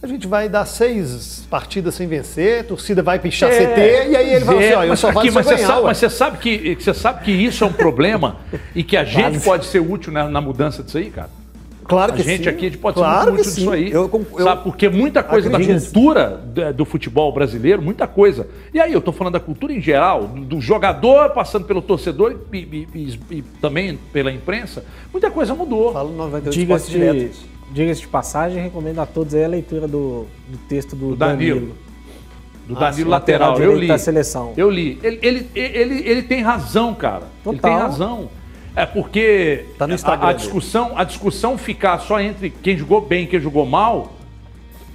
[0.06, 4.16] a gente vai dar seis partidas sem vencer, a torcida vai pichar é, CT e
[4.16, 6.38] aí ele vai assim, ó, eu só aqui, mas, ganhar, você sabe, mas você sabe
[6.38, 8.38] que você sabe que isso é um problema
[8.76, 11.30] e que a gente pode ser útil na, na mudança disso aí, cara.
[11.88, 12.50] Claro que a gente sim.
[12.50, 13.92] aqui a gente pode claro ser muito útil disso aí.
[13.92, 14.64] Eu, eu, sabe?
[14.64, 18.48] Porque muita coisa da cultura do, do, futebol brasileiro, muita coisa.
[18.74, 22.58] E aí, eu estou falando da cultura em geral, do jogador passando pelo torcedor e,
[22.58, 24.84] e, e, e também pela imprensa,
[25.14, 25.94] muita coisa mudou.
[25.94, 31.10] Fala 98 Diga-se diga-se de passagem, recomendo a todos a leitura do, do texto do,
[31.10, 31.60] do Danilo.
[31.60, 31.86] Danilo.
[32.68, 33.88] Do Danilo ah, lateral, lateral eu li.
[33.88, 34.54] Da seleção.
[34.58, 35.00] Eu li.
[35.04, 37.24] Ele, ele, ele, ele tem razão, cara.
[37.44, 37.54] Total.
[37.54, 38.30] Ele tem razão.
[38.76, 43.28] É porque tá a, a, discussão, a discussão ficar só entre quem jogou bem e
[43.28, 44.14] quem jogou mal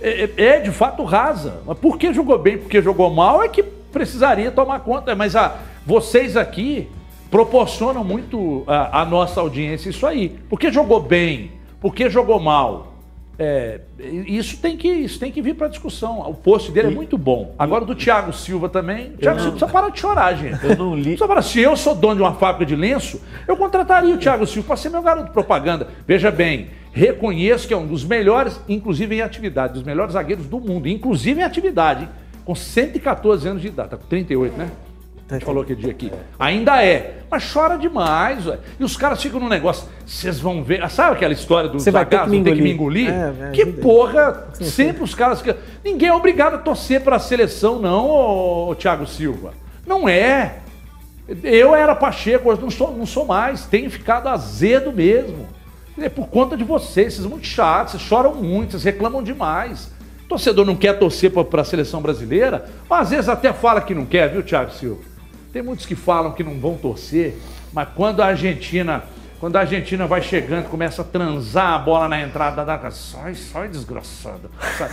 [0.00, 1.62] é, é, é, de fato rasa.
[1.66, 5.14] Mas por que jogou bem, porque jogou mal é que precisaria tomar conta.
[5.14, 5.56] Mas a,
[5.86, 6.88] vocês aqui
[7.30, 10.36] proporcionam muito a, a nossa audiência isso aí.
[10.48, 12.90] Porque jogou bem porque jogou mal.
[13.42, 13.80] É,
[14.26, 16.20] isso, tem que, isso tem que vir para discussão.
[16.28, 17.54] O post dele é e, é muito bom.
[17.58, 19.12] Agora, do Thiago Silva também.
[19.14, 20.62] O Thiago não, Silva precisa parar de chorar, gente.
[20.62, 21.16] Eu não li.
[21.16, 21.40] Parar.
[21.40, 23.18] Se eu sou dono de uma fábrica de lenço,
[23.48, 25.88] eu contrataria o Thiago Silva para ser meu garoto de propaganda.
[26.06, 30.60] Veja bem, reconheço que é um dos melhores, inclusive em atividade, dos melhores zagueiros do
[30.60, 32.10] mundo, inclusive em atividade, hein?
[32.44, 33.88] com 114 anos de idade.
[33.88, 34.70] Tá com 38, né?
[35.30, 36.12] A gente falou aquele dia aqui.
[36.38, 37.20] Ainda é.
[37.30, 38.58] Mas chora demais, ué.
[38.80, 39.88] E os caras ficam no negócio.
[40.04, 40.88] Vocês vão ver.
[40.90, 42.56] Sabe aquela história do Você vai ter que me engolir?
[42.56, 43.10] Que, me engolir?
[43.10, 44.48] É, que porra.
[44.54, 44.70] Sim, sim.
[44.70, 45.42] Sempre os caras.
[45.84, 49.52] Ninguém é obrigado a torcer para a seleção, não, ô, ô, Thiago Silva.
[49.86, 50.56] Não é.
[51.44, 53.66] Eu era Pacheco, hoje não sou, não sou mais.
[53.66, 55.46] Tenho ficado azedo mesmo.
[55.96, 57.14] É por conta de vocês.
[57.14, 59.92] Vocês são muito chatos, vocês choram muito, vocês reclamam demais.
[60.28, 64.06] Torcedor não quer torcer para a seleção brasileira, mas às vezes até fala que não
[64.06, 65.09] quer, viu, Thiago Silva?
[65.52, 67.36] Tem muitos que falam que não vão torcer,
[67.72, 69.04] mas quando a Argentina,
[69.40, 73.34] quando a Argentina vai chegando, começa a transar a bola na entrada da casa, sai,
[73.34, 74.50] sai desgraçado.
[74.78, 74.90] Sai.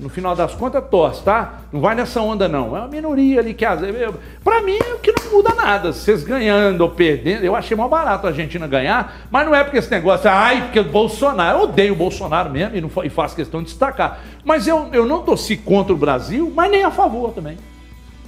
[0.00, 1.54] No final das contas, torce, tá?
[1.72, 2.76] Não vai nessa onda, não.
[2.76, 4.14] É uma minoria ali que às vezes.
[4.44, 5.92] Pra mim, é que não muda nada.
[5.92, 9.78] Vocês ganhando ou perdendo, eu achei mais barato a Argentina ganhar, mas não é porque
[9.78, 11.58] esse negócio, ai, porque o Bolsonaro.
[11.58, 14.20] Eu odeio o Bolsonaro mesmo e, não, e faço questão de destacar.
[14.44, 17.58] Mas eu, eu não torci contra o Brasil, mas nem a favor também.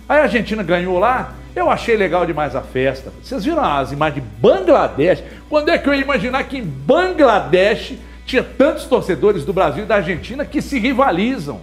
[0.08, 3.12] Aí a Argentina ganhou lá, eu achei legal demais a festa.
[3.22, 5.22] Vocês viram as imagens de Bangladesh?
[5.48, 7.94] Quando é que eu ia imaginar que em Bangladesh
[8.24, 11.60] tinha tantos torcedores do Brasil e da Argentina que se rivalizam?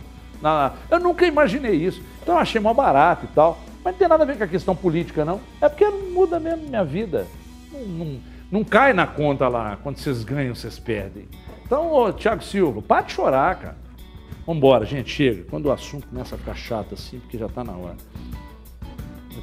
[0.89, 2.01] Eu nunca imaginei isso.
[2.21, 3.59] Então eu achei mó barato e tal.
[3.83, 5.39] Mas não tem nada a ver com a questão política, não.
[5.61, 7.25] É porque não muda mesmo minha vida.
[7.71, 8.37] Não, não...
[8.49, 9.77] Não cai na conta lá.
[9.83, 11.27] Quando vocês ganham, vocês perdem.
[11.65, 13.75] Então, ô, Thiago Silva, para de chorar, cara.
[14.45, 15.43] Vambora, gente, chega.
[15.49, 17.97] Quando o assunto começa a ficar chato assim, porque já tá na hora.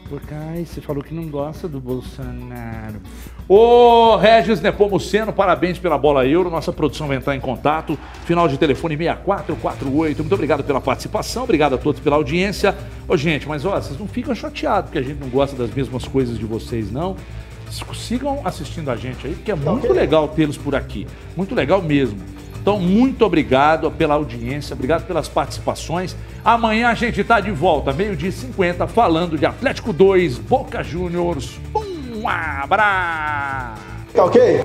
[0.09, 3.01] Porque, ai, você falou que não gosta do Bolsonaro.
[3.49, 6.51] Ô, Regis Nepomuceno, parabéns pela bola euro.
[6.51, 7.99] Nossa produção vai entrar em contato.
[8.25, 10.19] Final de telefone 6448.
[10.19, 11.45] Muito obrigado pela participação.
[11.45, 12.77] Obrigado a todos pela audiência.
[13.09, 16.07] Ô, gente, mas ó, vocês não ficam chateados porque a gente não gosta das mesmas
[16.07, 17.17] coisas de vocês, não.
[17.95, 21.07] Sigam assistindo a gente aí, porque é muito legal tê-los por aqui.
[21.37, 22.19] Muito legal mesmo.
[22.65, 26.17] Então, muito obrigado pela audiência, obrigado pelas participações.
[26.43, 31.61] Amanhã a gente está de volta, meio-dia e 50, falando de Atlético 2, Boca Juniors.
[31.75, 33.83] Um abraço!
[34.15, 34.65] Tá ok?